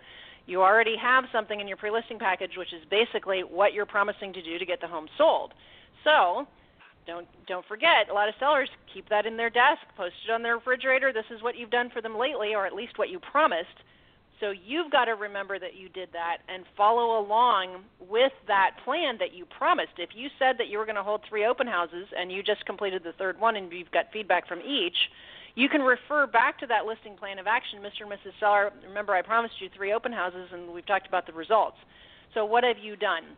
You 0.47 0.63
already 0.63 0.97
have 0.97 1.25
something 1.33 1.61
in 1.61 1.69
your 1.69 1.77
pre 1.77 1.91
listing 1.91 2.19
package, 2.19 2.57
which 2.57 2.73
is 2.73 2.83
basically 2.91 3.41
what 3.41 3.73
you're 3.73 3.87
promising 3.87 4.33
to 4.33 4.43
do 4.43 4.59
to 4.59 4.67
get 4.67 4.81
the 4.81 4.89
home 4.89 5.09
sold. 5.17 5.55
So, 6.05 6.47
don't 7.07 7.27
don't 7.47 7.67
forget 7.67 8.09
a 8.11 8.15
lot 8.15 8.29
of 8.29 8.35
sellers 8.39 8.69
keep 8.93 9.09
that 9.09 9.27
in 9.27 9.37
their 9.37 9.51
desk 9.51 9.81
posted 9.97 10.31
on 10.31 10.43
their 10.43 10.57
refrigerator 10.57 11.13
this 11.13 11.25
is 11.31 11.43
what 11.43 11.57
you've 11.57 11.71
done 11.71 11.91
for 11.91 12.01
them 12.01 12.17
lately 12.17 12.55
or 12.55 12.67
at 12.67 12.75
least 12.75 12.99
what 12.99 13.09
you 13.09 13.19
promised 13.19 13.69
so 14.41 14.53
you've 14.53 14.91
got 14.91 15.05
to 15.05 15.13
remember 15.13 15.59
that 15.59 15.77
you 15.77 15.89
did 15.91 16.09
that 16.13 16.39
and 16.49 16.65
follow 16.77 17.21
along 17.21 17.85
with 18.01 18.33
that 18.49 18.73
plan 18.85 19.17
that 19.19 19.35
you 19.35 19.45
promised. 19.45 19.93
If 19.99 20.11
you 20.15 20.29
said 20.39 20.57
that 20.59 20.69
you 20.69 20.79
were 20.79 20.87
going 20.87 20.97
to 20.97 21.03
hold 21.03 21.21
three 21.29 21.45
open 21.45 21.67
houses 21.67 22.07
and 22.17 22.33
you 22.33 22.43
just 22.43 22.65
completed 22.65 23.03
the 23.05 23.13
third 23.13 23.39
one 23.39 23.57
and 23.57 23.71
you've 23.71 23.91
got 23.91 24.07
feedback 24.13 24.49
from 24.49 24.61
each, 24.61 24.97
you 25.55 25.69
can 25.69 25.83
refer 25.83 26.27
back 26.27 26.59
to 26.61 26.67
that 26.69 26.87
listing 26.87 27.17
plan 27.17 27.39
of 27.39 27.47
action, 27.47 27.81
Mr. 27.81 28.03
and 28.03 28.13
Mrs. 28.13 28.33
Seller. 28.41 28.73
Remember, 28.89 29.15
I 29.15 29.23
promised 29.23 29.55
you 29.61 29.69
three 29.77 29.93
open 29.93 30.13
houses 30.13 30.49
and 30.53 30.73
we've 30.73 30.87
talked 30.87 31.07
about 31.07 31.27
the 31.27 31.33
results. 31.33 31.77
So, 32.35 32.45
what 32.45 32.65
have 32.65 32.79
you 32.79 32.97
done? 32.97 33.37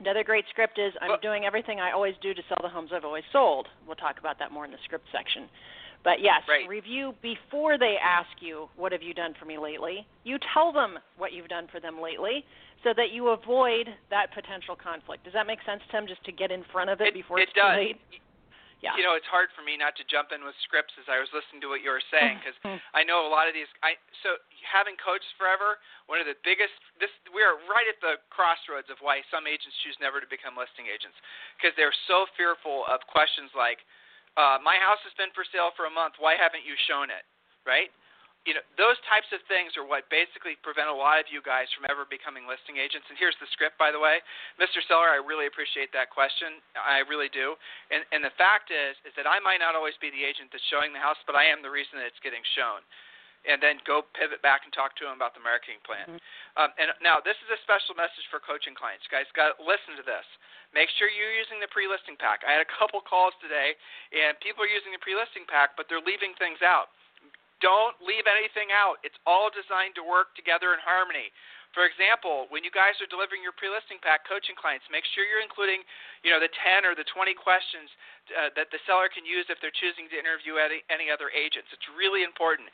Another 0.00 0.22
great 0.22 0.44
script 0.48 0.78
is 0.78 0.92
I'm 1.02 1.18
doing 1.20 1.44
everything 1.44 1.80
I 1.80 1.90
always 1.90 2.14
do 2.22 2.32
to 2.32 2.42
sell 2.48 2.58
the 2.62 2.68
homes 2.68 2.90
I've 2.94 3.04
always 3.04 3.24
sold. 3.32 3.66
We'll 3.84 3.96
talk 3.96 4.18
about 4.20 4.38
that 4.38 4.52
more 4.52 4.64
in 4.64 4.70
the 4.70 4.78
script 4.84 5.06
section. 5.10 5.48
But 6.04 6.20
yes, 6.22 6.42
right. 6.48 6.68
review 6.68 7.14
before 7.22 7.76
they 7.76 7.96
ask 8.02 8.30
you, 8.40 8.68
What 8.76 8.92
have 8.92 9.02
you 9.02 9.14
done 9.14 9.34
for 9.38 9.44
me 9.44 9.58
lately? 9.58 10.06
You 10.24 10.38
tell 10.54 10.72
them 10.72 10.98
what 11.16 11.32
you've 11.32 11.48
done 11.48 11.66
for 11.70 11.80
them 11.80 12.00
lately 12.00 12.44
so 12.84 12.94
that 12.96 13.10
you 13.10 13.34
avoid 13.34 13.90
that 14.10 14.32
potential 14.32 14.78
conflict. 14.78 15.24
Does 15.24 15.34
that 15.34 15.46
make 15.46 15.58
sense, 15.66 15.82
Tim, 15.90 16.06
just 16.06 16.22
to 16.24 16.32
get 16.32 16.50
in 16.50 16.62
front 16.70 16.90
of 16.90 17.00
it, 17.00 17.08
it 17.10 17.14
before 17.14 17.42
it 17.42 17.50
it's 17.50 17.58
does. 17.58 17.74
too 17.74 17.82
late? 17.82 17.98
Yeah. 18.78 18.94
You 18.94 19.02
know, 19.02 19.18
it's 19.18 19.26
hard 19.26 19.50
for 19.58 19.66
me 19.66 19.74
not 19.74 19.98
to 19.98 20.06
jump 20.06 20.30
in 20.30 20.46
with 20.46 20.54
scripts 20.62 20.94
as 21.02 21.10
I 21.10 21.18
was 21.18 21.26
listening 21.34 21.58
to 21.66 21.68
what 21.68 21.82
you 21.82 21.90
were 21.90 22.04
saying 22.14 22.38
because 22.42 22.54
I 22.94 23.02
know 23.02 23.26
a 23.26 23.30
lot 23.30 23.50
of 23.50 23.54
these. 23.54 23.66
I 23.82 23.98
so 24.22 24.38
having 24.62 24.94
coached 25.02 25.26
forever, 25.34 25.82
one 26.06 26.22
of 26.22 26.30
the 26.30 26.38
biggest. 26.46 26.78
This 27.02 27.10
we 27.34 27.42
are 27.42 27.58
right 27.66 27.90
at 27.90 27.98
the 27.98 28.22
crossroads 28.30 28.86
of 28.86 29.02
why 29.02 29.26
some 29.34 29.50
agents 29.50 29.74
choose 29.82 29.98
never 29.98 30.22
to 30.22 30.30
become 30.30 30.54
listing 30.54 30.86
agents 30.86 31.18
because 31.58 31.74
they're 31.74 31.94
so 32.06 32.30
fearful 32.38 32.86
of 32.86 33.02
questions 33.10 33.50
like, 33.50 33.82
uh, 34.36 34.58
my 34.60 34.76
house 34.76 35.00
has 35.06 35.14
been 35.16 35.32
for 35.32 35.46
sale 35.48 35.72
for 35.78 35.86
a 35.88 35.92
month. 35.92 36.20
Why 36.20 36.36
haven't 36.36 36.66
you 36.66 36.76
shown 36.90 37.08
it? 37.08 37.24
Right? 37.64 37.88
You 38.46 38.56
know, 38.56 38.64
those 38.80 38.96
types 39.04 39.28
of 39.34 39.44
things 39.44 39.76
are 39.76 39.84
what 39.84 40.08
basically 40.08 40.56
prevent 40.64 40.88
a 40.88 40.94
lot 40.94 41.20
of 41.20 41.28
you 41.28 41.44
guys 41.44 41.68
from 41.76 41.84
ever 41.90 42.08
becoming 42.08 42.48
listing 42.48 42.80
agents. 42.80 43.04
And 43.12 43.18
here's 43.20 43.36
the 43.44 43.50
script, 43.52 43.76
by 43.76 43.92
the 43.92 44.00
way, 44.00 44.24
Mr. 44.56 44.80
Seller. 44.88 45.12
I 45.12 45.20
really 45.20 45.44
appreciate 45.44 45.92
that 45.92 46.08
question. 46.08 46.62
I 46.78 47.04
really 47.04 47.28
do. 47.28 47.58
And 47.92 48.08
and 48.14 48.24
the 48.24 48.32
fact 48.40 48.72
is, 48.72 48.96
is 49.04 49.12
that 49.20 49.28
I 49.28 49.36
might 49.42 49.60
not 49.60 49.76
always 49.76 49.98
be 50.00 50.08
the 50.08 50.24
agent 50.24 50.48
that's 50.48 50.64
showing 50.72 50.96
the 50.96 51.02
house, 51.02 51.20
but 51.28 51.36
I 51.36 51.44
am 51.44 51.60
the 51.60 51.68
reason 51.68 52.00
that 52.00 52.08
it's 52.08 52.22
getting 52.24 52.44
shown 52.56 52.80
and 53.48 53.58
then 53.58 53.80
go 53.88 54.04
pivot 54.12 54.44
back 54.44 54.68
and 54.68 54.70
talk 54.76 54.92
to 55.00 55.08
them 55.08 55.16
about 55.16 55.32
the 55.32 55.40
marketing 55.40 55.80
plan. 55.82 56.04
Mm-hmm. 56.04 56.60
Um, 56.60 56.70
and 56.76 56.92
now 57.00 57.18
this 57.24 57.34
is 57.40 57.48
a 57.48 57.58
special 57.64 57.96
message 57.96 58.28
for 58.28 58.38
coaching 58.38 58.76
clients. 58.76 59.08
You 59.08 59.12
guys, 59.16 59.26
got 59.32 59.56
listen 59.58 59.96
to 59.96 60.04
this. 60.04 60.24
Make 60.76 60.92
sure 61.00 61.08
you're 61.08 61.32
using 61.32 61.56
the 61.64 61.70
pre-listing 61.72 62.20
pack. 62.20 62.44
I 62.44 62.52
had 62.52 62.60
a 62.60 62.68
couple 62.68 63.00
calls 63.00 63.32
today, 63.40 63.72
and 64.12 64.36
people 64.44 64.60
are 64.60 64.68
using 64.68 64.92
the 64.92 65.00
pre-listing 65.00 65.48
pack, 65.48 65.72
but 65.80 65.88
they're 65.88 66.04
leaving 66.04 66.36
things 66.36 66.60
out. 66.60 66.92
Don't 67.64 67.96
leave 68.04 68.28
anything 68.28 68.70
out. 68.70 69.00
It's 69.02 69.18
all 69.24 69.48
designed 69.50 69.96
to 69.96 70.04
work 70.04 70.36
together 70.36 70.76
in 70.76 70.80
harmony. 70.84 71.32
For 71.76 71.84
example, 71.84 72.48
when 72.48 72.64
you 72.64 72.72
guys 72.72 72.96
are 73.04 73.10
delivering 73.10 73.44
your 73.44 73.52
pre-listing 73.52 74.00
pack 74.00 74.24
coaching 74.24 74.56
clients, 74.56 74.88
make 74.88 75.04
sure 75.12 75.28
you're 75.28 75.44
including, 75.44 75.84
you 76.24 76.32
know, 76.32 76.40
the 76.40 76.48
10 76.64 76.88
or 76.88 76.96
the 76.96 77.04
20 77.12 77.36
questions 77.36 77.92
uh, 78.32 78.48
that 78.56 78.72
the 78.72 78.80
seller 78.88 79.12
can 79.12 79.28
use 79.28 79.44
if 79.52 79.60
they're 79.60 79.74
choosing 79.76 80.08
to 80.08 80.16
interview 80.16 80.56
any, 80.56 80.80
any 80.88 81.12
other 81.12 81.28
agents. 81.28 81.68
It's 81.68 81.84
really 81.92 82.24
important. 82.24 82.72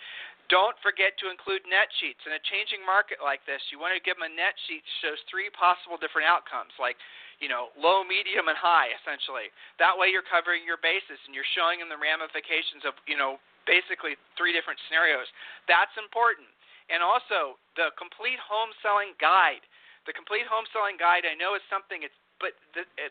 Don't 0.53 0.77
forget 0.85 1.17
to 1.25 1.33
include 1.33 1.65
net 1.65 1.89
sheets. 2.01 2.21
In 2.29 2.37
a 2.37 2.43
changing 2.49 2.85
market 2.85 3.25
like 3.25 3.41
this, 3.49 3.61
you 3.73 3.81
want 3.81 3.97
to 3.97 4.03
give 4.03 4.21
them 4.21 4.29
a 4.29 4.33
net 4.33 4.53
sheet 4.69 4.85
that 4.85 4.97
shows 5.01 5.21
three 5.29 5.49
possible 5.57 5.97
different 5.97 6.29
outcomes, 6.29 6.73
like 6.77 7.01
you 7.43 7.51
know, 7.51 7.75
low, 7.75 8.07
medium, 8.07 8.47
and 8.47 8.59
high, 8.59 8.95
essentially. 9.03 9.51
That 9.83 9.95
way, 9.95 10.15
you're 10.15 10.27
covering 10.27 10.63
your 10.63 10.79
bases 10.79 11.19
and 11.27 11.35
you're 11.35 11.49
showing 11.59 11.83
them 11.83 11.91
the 11.91 11.99
ramifications 11.99 12.87
of, 12.87 12.95
you 13.11 13.19
know, 13.19 13.43
basically 13.67 14.15
three 14.39 14.55
different 14.55 14.79
scenarios. 14.87 15.27
That's 15.67 15.93
important. 15.99 16.47
And 16.93 17.03
also, 17.03 17.59
the 17.75 17.91
complete 17.99 18.39
home 18.39 18.71
selling 18.85 19.17
guide. 19.19 19.65
The 20.07 20.15
complete 20.15 20.47
home 20.47 20.69
selling 20.71 21.01
guide. 21.01 21.25
I 21.27 21.35
know 21.35 21.57
it's 21.57 21.67
something 21.73 22.05
it's 22.05 22.15
but 22.43 22.53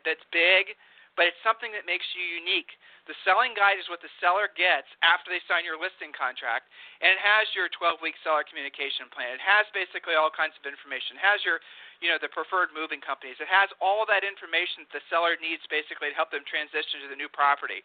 that's 0.06 0.22
big 0.36 0.76
but 1.14 1.30
it's 1.30 1.40
something 1.46 1.70
that 1.74 1.86
makes 1.86 2.06
you 2.18 2.24
unique. 2.24 2.74
The 3.06 3.18
selling 3.28 3.52
guide 3.52 3.78
is 3.78 3.92
what 3.92 4.00
the 4.00 4.12
seller 4.24 4.48
gets 4.56 4.88
after 5.04 5.28
they 5.28 5.44
sign 5.46 5.68
your 5.68 5.76
listing 5.76 6.16
contract, 6.16 6.72
and 7.04 7.12
it 7.12 7.22
has 7.22 7.52
your 7.52 7.68
12-week 7.76 8.16
seller 8.24 8.48
communication 8.48 9.12
plan. 9.12 9.36
It 9.36 9.44
has 9.44 9.68
basically 9.76 10.16
all 10.16 10.32
kinds 10.32 10.56
of 10.56 10.64
information. 10.64 11.20
It 11.20 11.26
has 11.26 11.44
your, 11.44 11.60
you 12.00 12.08
know, 12.08 12.18
the 12.18 12.32
preferred 12.32 12.72
moving 12.72 13.04
companies. 13.04 13.38
It 13.44 13.52
has 13.52 13.68
all 13.84 14.08
that 14.08 14.24
information 14.24 14.88
that 14.88 14.94
the 14.96 15.04
seller 15.12 15.36
needs 15.38 15.68
basically 15.68 16.10
to 16.10 16.16
help 16.16 16.32
them 16.32 16.48
transition 16.48 17.04
to 17.04 17.12
the 17.12 17.20
new 17.20 17.28
property. 17.30 17.84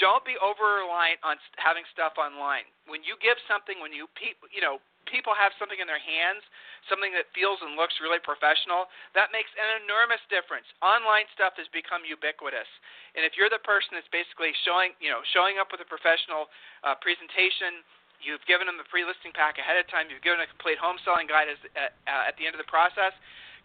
Don't 0.00 0.24
be 0.24 0.34
over 0.40 0.80
reliant 0.80 1.20
on 1.20 1.36
having 1.60 1.84
stuff 1.92 2.16
online. 2.16 2.64
When 2.88 3.04
you 3.04 3.20
give 3.20 3.36
something, 3.44 3.76
when 3.84 3.92
you 3.92 4.08
you 4.48 4.64
know 4.64 4.80
people 5.04 5.36
have 5.36 5.52
something 5.60 5.76
in 5.76 5.84
their 5.84 6.00
hands, 6.00 6.40
something 6.88 7.12
that 7.12 7.28
feels 7.36 7.60
and 7.60 7.76
looks 7.76 8.00
really 8.00 8.22
professional, 8.22 8.88
that 9.12 9.28
makes 9.34 9.52
an 9.60 9.84
enormous 9.84 10.22
difference. 10.32 10.64
Online 10.80 11.28
stuff 11.36 11.52
has 11.60 11.68
become 11.68 12.00
ubiquitous, 12.08 12.68
and 13.12 13.28
if 13.28 13.36
you're 13.36 13.52
the 13.52 13.60
person 13.60 13.92
that's 13.92 14.08
basically 14.08 14.56
showing, 14.64 14.96
you 15.04 15.12
know, 15.12 15.20
showing 15.36 15.60
up 15.60 15.68
with 15.68 15.84
a 15.84 15.88
professional 15.88 16.48
uh, 16.80 16.96
presentation, 17.04 17.84
you've 18.24 18.44
given 18.48 18.64
them 18.64 18.80
the 18.80 18.88
pre-listing 18.88 19.32
pack 19.36 19.60
ahead 19.60 19.76
of 19.76 19.84
time, 19.92 20.08
you've 20.08 20.24
given 20.24 20.40
a 20.40 20.48
complete 20.48 20.80
home 20.80 20.96
selling 21.04 21.28
guide 21.28 21.48
as, 21.48 21.60
uh, 21.76 21.92
uh, 22.08 22.28
at 22.28 22.36
the 22.40 22.44
end 22.48 22.56
of 22.56 22.60
the 22.62 22.70
process. 22.70 23.12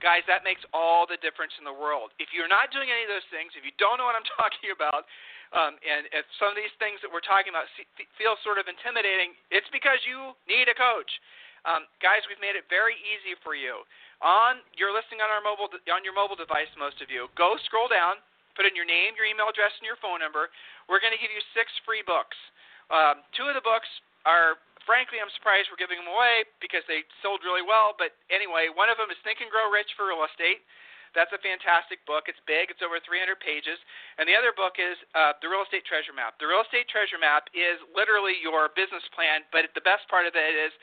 Guys, 0.03 0.27
that 0.27 0.43
makes 0.43 0.59
all 0.75 1.07
the 1.07 1.15
difference 1.23 1.55
in 1.55 1.63
the 1.63 1.71
world. 1.71 2.11
If 2.19 2.35
you're 2.35 2.51
not 2.51 2.67
doing 2.67 2.91
any 2.91 3.07
of 3.07 3.11
those 3.11 3.23
things, 3.31 3.55
if 3.55 3.63
you 3.63 3.71
don't 3.79 3.95
know 3.95 4.07
what 4.07 4.17
I'm 4.19 4.27
talking 4.39 4.75
about, 4.75 5.07
um, 5.55 5.79
and 5.79 6.11
if 6.11 6.27
some 6.35 6.51
of 6.51 6.57
these 6.59 6.73
things 6.83 6.99
that 6.99 7.07
we're 7.07 7.23
talking 7.23 7.55
about 7.55 7.71
feel 8.19 8.35
sort 8.43 8.59
of 8.59 8.67
intimidating, 8.67 9.31
it's 9.49 9.67
because 9.71 10.03
you 10.03 10.35
need 10.45 10.67
a 10.67 10.75
coach. 10.75 11.09
Um, 11.65 11.89
guys, 11.97 12.21
we've 12.29 12.41
made 12.43 12.53
it 12.53 12.67
very 12.69 12.93
easy 13.01 13.33
for 13.41 13.57
you. 13.57 13.81
On 14.19 14.61
you're 14.77 14.93
listening 14.93 15.23
on 15.23 15.31
our 15.33 15.41
mobile 15.41 15.71
on 15.89 16.03
your 16.05 16.13
mobile 16.13 16.37
device, 16.37 16.69
most 16.77 17.01
of 17.01 17.09
you. 17.09 17.31
Go 17.39 17.57
scroll 17.65 17.89
down, 17.89 18.21
put 18.53 18.67
in 18.67 18.77
your 18.77 18.87
name, 18.87 19.17
your 19.17 19.25
email 19.25 19.49
address, 19.49 19.73
and 19.79 19.87
your 19.87 19.99
phone 19.99 20.21
number. 20.21 20.53
We're 20.87 21.01
going 21.01 21.15
to 21.15 21.19
give 21.19 21.33
you 21.33 21.41
six 21.57 21.71
free 21.83 22.05
books. 22.05 22.37
Um, 22.93 23.25
two 23.33 23.49
of 23.49 23.57
the 23.57 23.65
books 23.65 23.89
are, 24.29 24.61
frankly, 24.85 25.17
I'm 25.17 25.31
surprised 25.33 25.73
we're 25.73 25.81
giving 25.81 25.97
them 25.97 26.11
away 26.11 26.45
because 26.61 26.85
they 26.85 27.01
sold 27.25 27.41
really 27.41 27.65
well. 27.65 27.97
But 27.97 28.13
anyway, 28.29 28.69
one 28.69 28.87
of 28.87 29.01
them 29.01 29.09
is 29.09 29.17
Think 29.25 29.41
and 29.41 29.49
Grow 29.49 29.67
Rich 29.73 29.97
for 29.97 30.07
Real 30.13 30.21
Estate. 30.21 30.61
That's 31.15 31.31
a 31.31 31.39
fantastic 31.39 32.03
book. 32.03 32.27
It's 32.27 32.39
big. 32.43 32.69
It's 32.69 32.83
over 32.83 32.99
300 32.99 33.39
pages. 33.39 33.79
And 34.19 34.27
the 34.27 34.35
other 34.35 34.51
book 34.51 34.77
is 34.77 34.99
uh, 35.15 35.39
The 35.39 35.47
Real 35.47 35.63
Estate 35.63 35.87
Treasure 35.87 36.13
Map. 36.13 36.35
The 36.37 36.45
Real 36.45 36.61
Estate 36.61 36.91
Treasure 36.91 37.17
Map 37.17 37.47
is 37.55 37.79
literally 37.95 38.35
your 38.43 38.69
business 38.75 39.03
plan, 39.15 39.47
but 39.55 39.71
the 39.73 39.81
best 39.87 40.05
part 40.11 40.27
of 40.27 40.35
it 40.35 40.53
is 40.53 40.75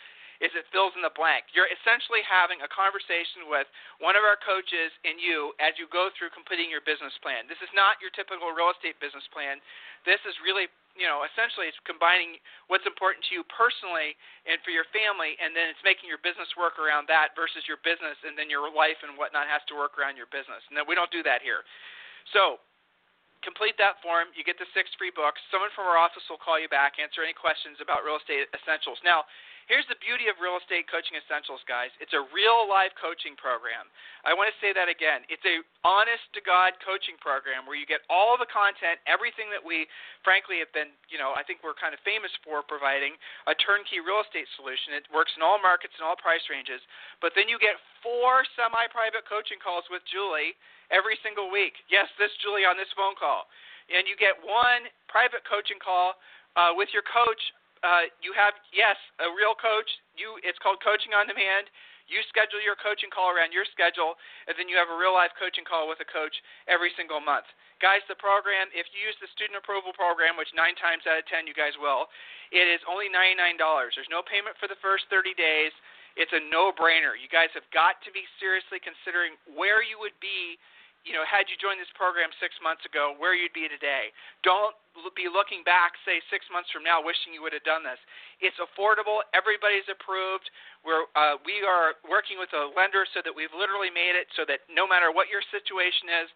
is 0.42 0.50
it 0.58 0.66
fills 0.74 0.90
in 0.98 1.06
the 1.06 1.14
blank. 1.14 1.46
You're 1.54 1.70
essentially 1.70 2.20
having 2.26 2.58
a 2.66 2.68
conversation 2.68 3.46
with 3.46 3.70
one 4.02 4.18
of 4.18 4.26
our 4.26 4.36
coaches 4.42 4.90
and 5.06 5.22
you 5.22 5.54
as 5.62 5.78
you 5.78 5.86
go 5.88 6.10
through 6.18 6.34
completing 6.34 6.66
your 6.66 6.82
business 6.82 7.14
plan. 7.22 7.46
This 7.46 7.62
is 7.62 7.70
not 7.72 8.02
your 8.02 8.10
typical 8.10 8.50
real 8.50 8.74
estate 8.74 8.98
business 8.98 9.24
plan. 9.30 9.62
This 10.02 10.18
is 10.26 10.34
really 10.42 10.66
you 10.92 11.08
know, 11.08 11.24
essentially 11.24 11.72
it's 11.72 11.80
combining 11.88 12.36
what's 12.68 12.84
important 12.84 13.24
to 13.28 13.32
you 13.32 13.42
personally 13.48 14.12
and 14.44 14.60
for 14.60 14.72
your 14.72 14.84
family, 14.92 15.40
and 15.40 15.56
then 15.56 15.72
it's 15.72 15.80
making 15.80 16.04
your 16.04 16.20
business 16.20 16.48
work 16.52 16.76
around 16.76 17.08
that 17.08 17.32
versus 17.32 17.64
your 17.64 17.80
business, 17.80 18.16
and 18.28 18.36
then 18.36 18.52
your 18.52 18.68
life 18.68 19.00
and 19.00 19.16
whatnot 19.16 19.48
has 19.48 19.64
to 19.72 19.74
work 19.74 19.96
around 19.96 20.20
your 20.20 20.28
business. 20.28 20.60
And 20.68 20.76
we 20.84 20.92
don't 20.92 21.08
do 21.08 21.24
that 21.24 21.40
here. 21.40 21.64
So, 22.36 22.60
complete 23.40 23.74
that 23.80 23.98
form. 24.04 24.30
You 24.36 24.44
get 24.44 24.60
the 24.60 24.68
six 24.76 24.92
free 25.00 25.10
books. 25.10 25.40
Someone 25.48 25.72
from 25.72 25.88
our 25.88 25.98
office 25.98 26.22
will 26.28 26.40
call 26.40 26.60
you 26.60 26.68
back, 26.68 27.00
answer 27.00 27.24
any 27.24 27.34
questions 27.34 27.80
about 27.80 28.04
real 28.04 28.20
estate 28.20 28.52
essentials. 28.52 29.00
Now, 29.00 29.24
Here's 29.70 29.86
the 29.86 29.98
beauty 30.02 30.26
of 30.26 30.42
Real 30.42 30.58
Estate 30.58 30.90
Coaching 30.90 31.14
Essentials, 31.14 31.62
guys. 31.70 31.94
It's 32.02 32.14
a 32.18 32.26
real 32.34 32.66
life 32.66 32.90
coaching 32.98 33.38
program. 33.38 33.86
I 34.26 34.34
want 34.34 34.50
to 34.50 34.56
say 34.58 34.74
that 34.74 34.90
again. 34.90 35.22
It's 35.30 35.44
a 35.46 35.62
honest 35.86 36.26
to 36.34 36.42
God 36.42 36.74
coaching 36.82 37.14
program 37.22 37.62
where 37.62 37.78
you 37.78 37.86
get 37.86 38.02
all 38.10 38.34
the 38.34 38.48
content, 38.50 38.98
everything 39.06 39.46
that 39.54 39.62
we 39.62 39.86
frankly 40.26 40.58
have 40.58 40.70
been, 40.74 40.90
you 41.06 41.18
know, 41.18 41.30
I 41.38 41.46
think 41.46 41.62
we're 41.62 41.78
kind 41.78 41.94
of 41.94 42.02
famous 42.02 42.34
for 42.42 42.66
providing 42.66 43.14
a 43.46 43.54
turnkey 43.54 44.02
real 44.02 44.22
estate 44.26 44.50
solution. 44.58 44.98
It 44.98 45.06
works 45.14 45.30
in 45.38 45.46
all 45.46 45.62
markets 45.62 45.94
and 45.94 46.02
all 46.02 46.18
price 46.18 46.42
ranges. 46.50 46.82
But 47.22 47.38
then 47.38 47.46
you 47.46 47.58
get 47.62 47.78
four 48.02 48.42
semi-private 48.58 49.30
coaching 49.30 49.62
calls 49.62 49.86
with 49.94 50.02
Julie 50.10 50.58
every 50.90 51.14
single 51.22 51.54
week. 51.54 51.78
Yes, 51.86 52.10
this 52.18 52.34
Julie 52.42 52.66
on 52.66 52.74
this 52.74 52.90
phone 52.98 53.14
call. 53.14 53.46
And 53.90 54.10
you 54.10 54.18
get 54.18 54.34
one 54.42 54.90
private 55.06 55.46
coaching 55.46 55.78
call 55.78 56.18
uh, 56.58 56.74
with 56.74 56.90
your 56.90 57.06
coach 57.06 57.40
uh, 57.82 58.06
you 58.22 58.30
have 58.34 58.54
yes 58.70 58.96
a 59.18 59.28
real 59.34 59.54
coach. 59.58 59.88
You 60.14 60.38
it's 60.46 60.58
called 60.62 60.78
coaching 60.82 61.12
on 61.14 61.26
demand. 61.26 61.70
You 62.10 62.18
schedule 62.28 62.58
your 62.58 62.76
coaching 62.76 63.08
call 63.08 63.30
around 63.30 63.54
your 63.54 63.64
schedule, 63.70 64.18
and 64.50 64.58
then 64.58 64.66
you 64.66 64.74
have 64.74 64.90
a 64.90 64.98
real 64.98 65.14
life 65.14 65.32
coaching 65.38 65.64
call 65.64 65.86
with 65.86 66.02
a 66.02 66.08
coach 66.08 66.34
every 66.66 66.90
single 66.98 67.22
month. 67.22 67.46
Guys, 67.78 68.02
the 68.10 68.18
program, 68.18 68.68
if 68.74 68.86
you 68.90 69.00
use 69.02 69.16
the 69.22 69.30
student 69.32 69.58
approval 69.58 69.94
program, 69.94 70.34
which 70.38 70.50
nine 70.52 70.74
times 70.78 71.06
out 71.06 71.18
of 71.18 71.26
ten 71.30 71.46
you 71.46 71.54
guys 71.54 71.74
will, 71.78 72.10
it 72.52 72.66
is 72.68 72.82
only 72.84 73.08
$99. 73.08 73.58
There's 73.96 74.12
no 74.12 74.22
payment 74.22 74.58
for 74.60 74.68
the 74.68 74.78
first 74.84 75.08
30 75.10 75.34
days. 75.34 75.72
It's 76.14 76.30
a 76.36 76.42
no 76.52 76.70
brainer. 76.74 77.16
You 77.16 77.30
guys 77.32 77.48
have 77.56 77.64
got 77.72 77.96
to 78.04 78.12
be 78.12 78.28
seriously 78.36 78.76
considering 78.78 79.40
where 79.48 79.80
you 79.80 79.96
would 79.96 80.14
be 80.20 80.60
you 81.02 81.10
know, 81.10 81.26
had 81.26 81.50
you 81.50 81.58
joined 81.58 81.82
this 81.82 81.90
program 81.98 82.30
six 82.38 82.54
months 82.62 82.86
ago, 82.86 83.18
where 83.18 83.34
you'd 83.34 83.54
be 83.54 83.66
today. 83.66 84.14
Don't 84.46 84.74
be 85.18 85.26
looking 85.26 85.66
back, 85.66 85.98
say 86.06 86.22
six 86.30 86.46
months 86.52 86.70
from 86.70 86.86
now, 86.86 87.02
wishing 87.02 87.34
you 87.34 87.42
would 87.42 87.56
have 87.56 87.66
done 87.66 87.82
this. 87.82 87.98
It's 88.38 88.56
affordable. 88.62 89.26
Everybody's 89.34 89.86
approved. 89.90 90.46
We're 90.86 91.10
uh, 91.18 91.42
we 91.42 91.66
are 91.66 91.98
working 92.06 92.38
with 92.38 92.54
a 92.54 92.70
lender 92.70 93.02
so 93.10 93.18
that 93.26 93.34
we've 93.34 93.52
literally 93.54 93.90
made 93.90 94.14
it 94.14 94.30
so 94.38 94.46
that 94.46 94.62
no 94.70 94.86
matter 94.86 95.10
what 95.10 95.26
your 95.26 95.42
situation 95.50 96.06
is, 96.22 96.28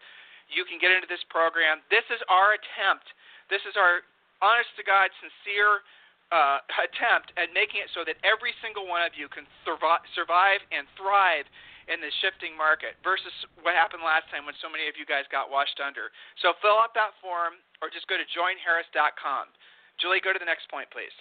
you 0.51 0.67
can 0.67 0.79
get 0.79 0.91
into 0.91 1.07
this 1.07 1.23
program. 1.31 1.79
This 1.87 2.05
is 2.11 2.19
our 2.27 2.55
attempt. 2.59 3.07
This 3.47 3.63
is 3.63 3.79
our 3.79 4.03
honest 4.43 4.71
to 4.75 4.83
God, 4.83 5.07
sincere 5.23 5.83
uh, 6.31 6.59
attempt 6.75 7.31
at 7.39 7.55
making 7.55 7.79
it 7.79 7.89
so 7.95 8.03
that 8.03 8.19
every 8.27 8.51
single 8.59 8.83
one 8.83 8.99
of 9.03 9.15
you 9.15 9.31
can 9.31 9.47
survive 9.63 10.59
and 10.75 10.83
thrive 10.99 11.47
in 11.87 12.03
the 12.03 12.11
shifting 12.19 12.55
market 12.55 12.99
versus 13.03 13.31
what 13.63 13.75
happened 13.75 14.03
last 14.03 14.27
time 14.27 14.43
when 14.43 14.55
so 14.59 14.67
many 14.67 14.87
of 14.91 14.99
you 14.99 15.07
guys 15.07 15.23
got 15.31 15.47
washed 15.47 15.79
under. 15.79 16.11
So 16.43 16.53
fill 16.59 16.75
out 16.75 16.91
that 16.99 17.15
form 17.23 17.59
or 17.79 17.87
just 17.87 18.07
go 18.11 18.19
to 18.19 18.27
joinharris.com. 18.27 19.51
Julie, 19.99 20.21
go 20.21 20.35
to 20.35 20.39
the 20.39 20.47
next 20.47 20.69
point, 20.69 20.87
please. 20.91 21.13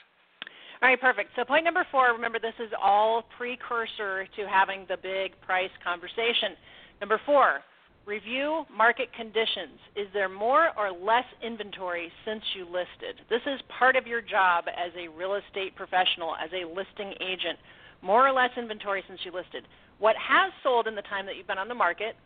All 0.83 0.91
right, 0.91 1.01
perfect. 1.01 1.33
So 1.37 1.45
point 1.45 1.65
number 1.65 1.87
four, 1.89 2.13
remember 2.13 2.39
this 2.39 2.59
is 2.61 2.69
all 2.77 3.25
precursor 3.39 4.29
to 4.37 4.43
having 4.45 4.85
the 4.91 5.01
big 5.01 5.33
price 5.41 5.73
conversation. 5.81 6.53
Number 7.01 7.21
four, 7.25 7.65
review 8.05 8.67
market 8.69 9.09
conditions. 9.17 9.81
Is 9.97 10.07
there 10.13 10.29
more 10.29 10.71
or 10.77 10.93
less 10.93 11.25
inventory 11.43 12.13
since 12.25 12.43
you 12.55 12.65
listed? 12.67 13.25
This 13.31 13.41
is 13.47 13.61
part 13.79 13.97
of 13.97 14.07
your 14.07 14.21
job 14.21 14.67
as 14.69 14.93
a 15.01 15.09
real 15.09 15.41
estate 15.41 15.75
professional, 15.77 16.37
as 16.37 16.51
a 16.53 16.69
listing 16.69 17.15
agent. 17.25 17.59
More 18.03 18.29
or 18.29 18.33
less 18.33 18.51
inventory 18.57 19.03
since 19.09 19.21
you 19.25 19.33
listed 19.33 19.65
what 19.99 20.17
has 20.17 20.53
sold 20.63 20.87
in 20.87 20.95
the 20.95 21.03
time 21.03 21.27
that 21.27 21.37
you've 21.37 21.47
been 21.47 21.59
on 21.59 21.69
the 21.69 21.75
market, 21.75 22.17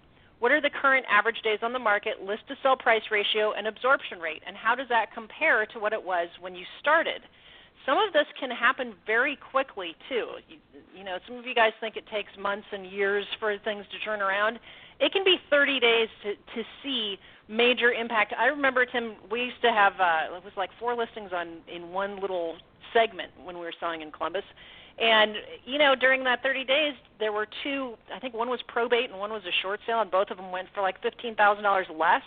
what 0.40 0.52
are 0.52 0.60
the 0.60 0.70
current 0.70 1.04
average 1.08 1.42
days 1.42 1.58
on 1.62 1.72
the 1.72 1.78
market, 1.78 2.22
list 2.22 2.48
to 2.48 2.56
sell 2.62 2.76
price 2.76 3.02
ratio, 3.10 3.52
and 3.52 3.66
absorption 3.66 4.18
rate, 4.18 4.42
and 4.46 4.56
how 4.56 4.74
does 4.74 4.88
that 4.88 5.12
compare 5.12 5.66
to 5.66 5.78
what 5.78 5.92
it 5.92 6.02
was 6.02 6.28
when 6.40 6.54
you 6.54 6.64
started? 6.80 7.22
Some 7.86 7.98
of 7.98 8.12
this 8.12 8.26
can 8.38 8.50
happen 8.50 8.94
very 9.06 9.36
quickly 9.36 9.94
too. 10.08 10.28
You, 10.48 10.56
you 10.96 11.04
know, 11.04 11.18
some 11.26 11.36
of 11.36 11.46
you 11.46 11.54
guys 11.54 11.72
think 11.80 11.96
it 11.96 12.04
takes 12.12 12.30
months 12.38 12.66
and 12.72 12.86
years 12.86 13.24
for 13.38 13.56
things 13.58 13.84
to 13.92 13.98
turn 14.04 14.20
around. 14.20 14.58
It 14.98 15.12
can 15.12 15.24
be 15.24 15.36
30 15.48 15.80
days 15.80 16.08
to 16.24 16.34
to 16.34 16.68
see 16.82 17.18
major 17.48 17.92
impact. 17.92 18.34
I 18.38 18.46
remember 18.46 18.84
Tim, 18.86 19.14
we 19.30 19.42
used 19.44 19.62
to 19.62 19.72
have 19.72 19.94
uh, 19.98 20.36
it 20.36 20.44
was 20.44 20.52
like 20.56 20.70
four 20.78 20.94
listings 20.94 21.32
on 21.34 21.58
in 21.72 21.90
one 21.90 22.20
little 22.20 22.56
segment 22.92 23.32
when 23.44 23.56
we 23.56 23.62
were 23.62 23.72
selling 23.80 24.02
in 24.02 24.10
Columbus, 24.10 24.44
and 24.98 25.34
you 25.64 25.78
know, 25.78 25.94
during 25.94 26.24
that 26.24 26.42
30 26.42 26.64
days, 26.64 26.94
there 27.18 27.32
were 27.32 27.46
two. 27.62 27.94
I 28.14 28.18
think 28.18 28.34
one 28.34 28.48
was 28.48 28.60
probate 28.68 29.10
and 29.10 29.18
one 29.18 29.30
was 29.30 29.42
a 29.44 29.54
short 29.62 29.80
sale, 29.86 30.00
and 30.00 30.10
both 30.10 30.30
of 30.30 30.36
them 30.36 30.50
went 30.50 30.68
for 30.74 30.82
like 30.82 31.02
$15,000 31.02 31.98
less. 31.98 32.22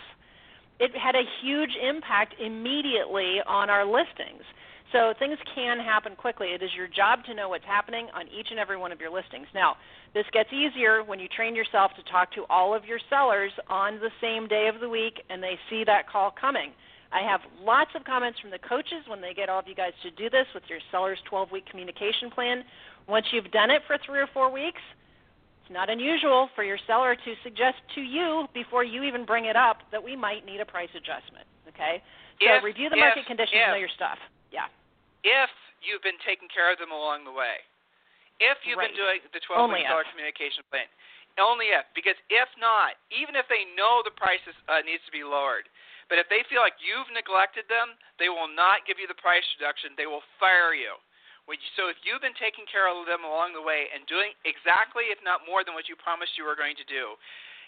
It 0.80 0.90
had 0.96 1.14
a 1.14 1.22
huge 1.42 1.70
impact 1.80 2.34
immediately 2.40 3.38
on 3.46 3.70
our 3.70 3.84
listings. 3.84 4.42
So 4.92 5.12
things 5.18 5.38
can 5.54 5.78
happen 5.78 6.14
quickly. 6.14 6.48
It 6.48 6.62
is 6.62 6.70
your 6.76 6.86
job 6.86 7.24
to 7.26 7.34
know 7.34 7.48
what's 7.48 7.64
happening 7.64 8.06
on 8.14 8.28
each 8.28 8.48
and 8.50 8.60
every 8.60 8.76
one 8.76 8.92
of 8.92 9.00
your 9.00 9.10
listings. 9.10 9.46
Now, 9.52 9.76
this 10.14 10.24
gets 10.32 10.52
easier 10.52 11.02
when 11.02 11.18
you 11.18 11.26
train 11.26 11.56
yourself 11.56 11.90
to 11.96 12.02
talk 12.10 12.32
to 12.34 12.44
all 12.48 12.74
of 12.74 12.84
your 12.84 13.00
sellers 13.10 13.50
on 13.68 13.98
the 13.98 14.10
same 14.20 14.46
day 14.46 14.68
of 14.72 14.80
the 14.80 14.88
week 14.88 15.20
and 15.28 15.42
they 15.42 15.58
see 15.68 15.82
that 15.84 16.08
call 16.08 16.30
coming. 16.30 16.70
I 17.14 17.22
have 17.22 17.46
lots 17.62 17.94
of 17.94 18.02
comments 18.02 18.42
from 18.42 18.50
the 18.50 18.58
coaches 18.58 19.06
when 19.06 19.22
they 19.22 19.30
get 19.30 19.46
all 19.46 19.62
of 19.62 19.70
you 19.70 19.78
guys 19.78 19.94
to 20.02 20.10
do 20.18 20.26
this 20.26 20.50
with 20.50 20.66
your 20.66 20.82
seller's 20.90 21.22
12 21.30 21.54
week 21.54 21.62
communication 21.70 22.26
plan. 22.26 22.66
Once 23.06 23.30
you've 23.30 23.54
done 23.54 23.70
it 23.70 23.86
for 23.86 23.94
three 24.02 24.18
or 24.18 24.26
four 24.34 24.50
weeks, 24.50 24.82
it's 25.62 25.70
not 25.70 25.86
unusual 25.86 26.50
for 26.58 26.66
your 26.66 26.76
seller 26.90 27.14
to 27.14 27.30
suggest 27.46 27.78
to 27.94 28.02
you 28.02 28.50
before 28.50 28.82
you 28.82 29.06
even 29.06 29.22
bring 29.22 29.46
it 29.46 29.54
up 29.54 29.86
that 29.94 30.02
we 30.02 30.18
might 30.18 30.42
need 30.42 30.58
a 30.58 30.66
price 30.66 30.90
adjustment. 30.98 31.46
Okay? 31.70 32.02
So 32.42 32.50
if, 32.50 32.66
review 32.66 32.90
the 32.90 32.98
market 32.98 33.22
if, 33.22 33.30
conditions, 33.30 33.62
if, 33.62 33.70
know 33.70 33.78
your 33.78 33.94
stuff. 33.94 34.18
Yeah. 34.50 34.66
If 35.22 35.54
you've 35.86 36.02
been 36.02 36.18
taking 36.26 36.50
care 36.50 36.74
of 36.74 36.82
them 36.82 36.90
along 36.90 37.22
the 37.22 37.32
way, 37.32 37.62
if 38.42 38.58
you've 38.66 38.74
right. 38.74 38.90
been 38.90 38.98
doing 38.98 39.22
the 39.30 39.38
12 39.38 39.70
week 39.70 39.86
seller 39.86 40.02
communication 40.10 40.66
plan, 40.66 40.90
only 41.38 41.70
if. 41.70 41.86
Because 41.94 42.18
if 42.26 42.50
not, 42.58 42.98
even 43.14 43.38
if 43.38 43.46
they 43.46 43.66
know 43.78 44.02
the 44.02 44.14
price 44.14 44.42
is, 44.46 44.54
uh, 44.66 44.82
needs 44.82 45.02
to 45.06 45.14
be 45.14 45.22
lowered, 45.22 45.70
but 46.12 46.20
if 46.20 46.28
they 46.28 46.44
feel 46.46 46.60
like 46.60 46.76
you've 46.80 47.08
neglected 47.12 47.64
them, 47.66 47.96
they 48.20 48.28
will 48.28 48.50
not 48.50 48.84
give 48.84 49.00
you 49.00 49.08
the 49.08 49.16
price 49.18 49.44
reduction. 49.56 49.96
They 49.96 50.08
will 50.08 50.24
fire 50.36 50.76
you. 50.76 50.96
So 51.76 51.92
if 51.92 52.00
you've 52.00 52.24
been 52.24 52.36
taking 52.40 52.64
care 52.64 52.88
of 52.88 53.04
them 53.04 53.20
along 53.20 53.52
the 53.52 53.60
way 53.60 53.92
and 53.92 54.08
doing 54.08 54.32
exactly, 54.48 55.12
if 55.12 55.20
not 55.20 55.44
more, 55.44 55.60
than 55.60 55.76
what 55.76 55.92
you 55.92 55.96
promised 56.00 56.40
you 56.40 56.48
were 56.48 56.56
going 56.56 56.72
to 56.80 56.88
do, 56.88 57.20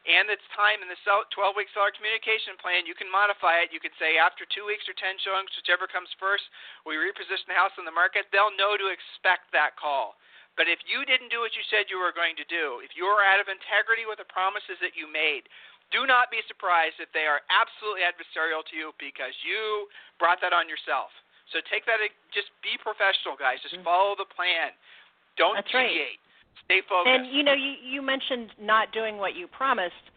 and 0.06 0.30
it's 0.30 0.46
time 0.54 0.80
in 0.80 0.88
the 0.88 0.96
12-week 1.04 1.68
seller 1.74 1.90
communication 1.90 2.54
plan, 2.62 2.86
you 2.86 2.94
can 2.94 3.10
modify 3.10 3.60
it. 3.60 3.74
You 3.74 3.82
could 3.82 3.92
say 3.98 4.16
after 4.16 4.46
two 4.48 4.62
weeks 4.64 4.86
or 4.86 4.94
10 4.94 5.18
showings, 5.20 5.50
whichever 5.58 5.90
comes 5.90 6.08
first, 6.16 6.46
we 6.86 6.94
reposition 6.94 7.50
the 7.50 7.58
house 7.58 7.74
on 7.74 7.84
the 7.84 7.92
market. 7.92 8.30
They'll 8.30 8.54
know 8.54 8.78
to 8.78 8.88
expect 8.88 9.50
that 9.50 9.74
call. 9.74 10.14
But 10.54 10.72
if 10.72 10.80
you 10.88 11.04
didn't 11.04 11.28
do 11.28 11.44
what 11.44 11.52
you 11.52 11.60
said 11.68 11.92
you 11.92 12.00
were 12.00 12.16
going 12.16 12.38
to 12.40 12.46
do, 12.48 12.80
if 12.80 12.96
you're 12.96 13.20
out 13.20 13.44
of 13.44 13.52
integrity 13.52 14.08
with 14.08 14.22
the 14.22 14.30
promises 14.30 14.80
that 14.80 14.96
you 14.96 15.04
made, 15.04 15.44
do 15.94 16.06
not 16.06 16.30
be 16.34 16.42
surprised 16.50 16.98
if 16.98 17.10
they 17.14 17.26
are 17.30 17.42
absolutely 17.46 18.02
adversarial 18.02 18.62
to 18.66 18.74
you 18.74 18.90
because 18.98 19.34
you 19.46 19.86
brought 20.18 20.42
that 20.42 20.50
on 20.50 20.66
yourself. 20.66 21.14
So 21.54 21.62
take 21.70 21.86
that. 21.86 22.02
Just 22.34 22.50
be 22.62 22.74
professional, 22.82 23.38
guys. 23.38 23.62
Just 23.62 23.78
mm-hmm. 23.78 23.86
follow 23.86 24.18
the 24.18 24.26
plan. 24.26 24.74
Don't 25.38 25.54
That's 25.54 25.70
deviate. 25.70 26.18
Right. 26.18 26.64
Stay 26.66 26.80
focused. 26.90 27.06
And 27.06 27.30
you 27.30 27.46
know, 27.46 27.54
you, 27.54 27.78
you 27.78 28.02
mentioned 28.02 28.50
not 28.58 28.90
doing 28.90 29.18
what 29.18 29.38
you 29.38 29.46
promised. 29.46 30.10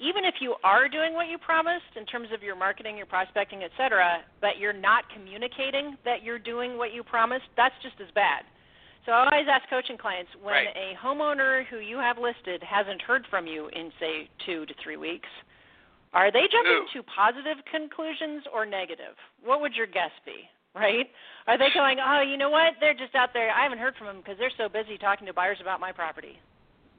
Even 0.00 0.24
if 0.24 0.40
you 0.40 0.56
are 0.64 0.88
doing 0.88 1.14
what 1.14 1.28
you 1.28 1.38
promised 1.38 1.94
in 1.94 2.04
terms 2.06 2.28
of 2.34 2.42
your 2.42 2.56
marketing, 2.56 2.96
your 2.96 3.06
prospecting, 3.06 3.62
et 3.62 3.70
cetera, 3.76 4.24
but 4.40 4.58
you're 4.58 4.72
not 4.72 5.04
communicating 5.14 5.96
that 6.04 6.24
you're 6.24 6.38
doing 6.38 6.76
what 6.76 6.92
you 6.92 7.04
promised, 7.04 7.46
that's 7.56 7.74
just 7.82 7.94
as 8.00 8.08
bad. 8.14 8.42
So 9.06 9.12
I 9.12 9.28
always 9.30 9.48
ask 9.50 9.68
coaching 9.68 9.98
clients 9.98 10.30
when 10.42 10.54
right. 10.54 10.68
a 10.72 10.96
homeowner 10.96 11.66
who 11.66 11.78
you 11.78 11.98
have 11.98 12.16
listed 12.16 12.62
hasn't 12.62 13.02
heard 13.02 13.26
from 13.28 13.46
you 13.46 13.68
in 13.68 13.92
say 14.00 14.28
two 14.46 14.64
to 14.66 14.74
three 14.82 14.96
weeks, 14.96 15.28
are 16.14 16.32
they 16.32 16.48
jumping 16.50 16.86
Ooh. 16.88 16.92
to 16.94 17.02
positive 17.02 17.58
conclusions 17.70 18.44
or 18.52 18.64
negative? 18.64 19.12
What 19.44 19.60
would 19.60 19.74
your 19.74 19.86
guess 19.86 20.14
be? 20.24 20.48
Right? 20.74 21.06
Are 21.46 21.56
they 21.56 21.68
going, 21.72 21.98
oh, 22.02 22.22
you 22.22 22.36
know 22.36 22.50
what? 22.50 22.74
They're 22.80 22.98
just 22.98 23.14
out 23.14 23.30
there. 23.32 23.52
I 23.52 23.62
haven't 23.62 23.78
heard 23.78 23.94
from 23.94 24.08
them 24.08 24.18
because 24.18 24.38
they're 24.38 24.50
so 24.58 24.68
busy 24.68 24.98
talking 24.98 25.26
to 25.26 25.32
buyers 25.32 25.58
about 25.60 25.78
my 25.78 25.92
property. 25.92 26.40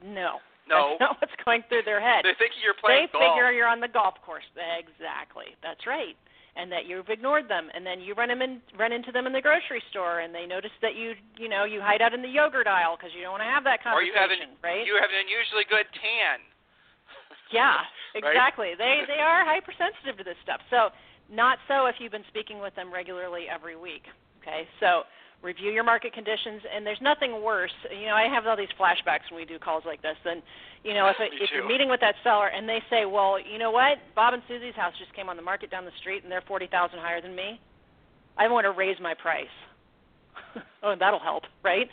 No. 0.02 0.40
No. 0.68 0.96
That's 0.98 1.00
not 1.00 1.16
what's 1.20 1.36
going 1.44 1.62
through 1.68 1.82
their 1.84 2.00
head. 2.00 2.24
They're 2.24 2.38
thinking 2.38 2.58
you're 2.64 2.78
playing 2.80 3.08
they 3.12 3.18
golf. 3.18 3.36
figure 3.36 3.52
you're 3.52 3.68
on 3.68 3.80
the 3.80 3.88
golf 3.88 4.14
course. 4.24 4.48
Exactly. 4.56 5.52
That's 5.62 5.86
right. 5.86 6.16
And 6.56 6.72
that 6.72 6.86
you've 6.86 7.08
ignored 7.08 7.48
them 7.48 7.68
and 7.74 7.84
then 7.84 8.00
you 8.00 8.14
run 8.14 8.28
them 8.28 8.42
in, 8.42 8.60
run 8.78 8.92
into 8.92 9.12
them 9.12 9.26
in 9.26 9.32
the 9.32 9.40
grocery 9.40 9.82
store 9.90 10.20
and 10.20 10.34
they 10.34 10.46
notice 10.46 10.74
that 10.82 10.96
you 10.96 11.12
you 11.36 11.48
know 11.48 11.64
you 11.64 11.80
hide 11.80 12.00
out 12.00 12.12
in 12.12 12.22
the 12.22 12.28
yogurt 12.28 12.66
aisle 12.66 12.96
because 12.96 13.12
you 13.14 13.22
don't 13.22 13.32
want 13.32 13.44
to 13.44 13.52
have 13.52 13.64
that 13.64 13.82
conversation 13.82 14.08
or 14.08 14.12
you 14.12 14.16
have 14.16 14.30
an, 14.32 14.56
right? 14.64 14.86
you 14.86 14.96
have 15.00 15.10
an 15.12 15.20
unusually 15.20 15.64
good 15.68 15.86
tan. 15.96 16.40
Yeah 17.52 17.86
right? 18.18 18.32
exactly. 18.34 18.72
They 18.76 19.06
they 19.06 19.22
are 19.22 19.44
hypersensitive 19.44 20.18
to 20.18 20.24
this 20.24 20.40
stuff. 20.42 20.58
So 20.70 20.90
not 21.30 21.58
so 21.68 21.86
if 21.86 21.96
you've 22.00 22.10
been 22.10 22.26
speaking 22.26 22.58
with 22.58 22.74
them 22.74 22.92
regularly 22.92 23.46
every 23.46 23.76
week 23.76 24.02
okay? 24.46 24.68
So 24.80 25.02
review 25.42 25.70
your 25.70 25.84
market 25.84 26.12
conditions 26.12 26.62
and 26.74 26.86
there's 26.86 27.00
nothing 27.00 27.42
worse. 27.42 27.74
You 27.90 28.06
know 28.06 28.14
i 28.14 28.28
have 28.28 28.46
all 28.46 28.56
these 28.56 28.72
flashbacks 28.78 29.30
when 29.30 29.40
we 29.40 29.44
do 29.46 29.58
calls 29.58 29.84
like 29.86 30.02
this 30.02 30.16
and 30.24 30.42
you 30.82 30.94
know 30.94 31.08
if 31.08 31.16
if 31.20 31.50
you're 31.52 31.66
meeting 31.66 31.88
with 31.88 32.00
that 32.00 32.14
seller 32.24 32.48
and 32.48 32.68
they 32.68 32.80
say 32.90 33.04
well 33.04 33.38
you 33.40 33.58
know 33.58 33.70
what? 33.70 33.98
Bob 34.14 34.34
and 34.34 34.42
susie's 34.48 34.74
house 34.74 34.94
just 34.98 35.14
came 35.14 35.28
on 35.28 35.36
the 35.36 35.42
market 35.42 35.70
down 35.70 35.84
the 35.84 35.96
street 36.00 36.22
and 36.22 36.32
they're 36.32 36.44
forty 36.46 36.66
thousand 36.66 36.98
higher 36.98 37.20
than 37.20 37.34
me. 37.34 37.60
I 38.38 38.48
want 38.48 38.64
to 38.64 38.72
raise 38.72 38.98
my 39.00 39.14
price. 39.14 39.54
Oh 40.82 40.94
that'll 40.98 41.18
help 41.20 41.44
right 41.64 41.88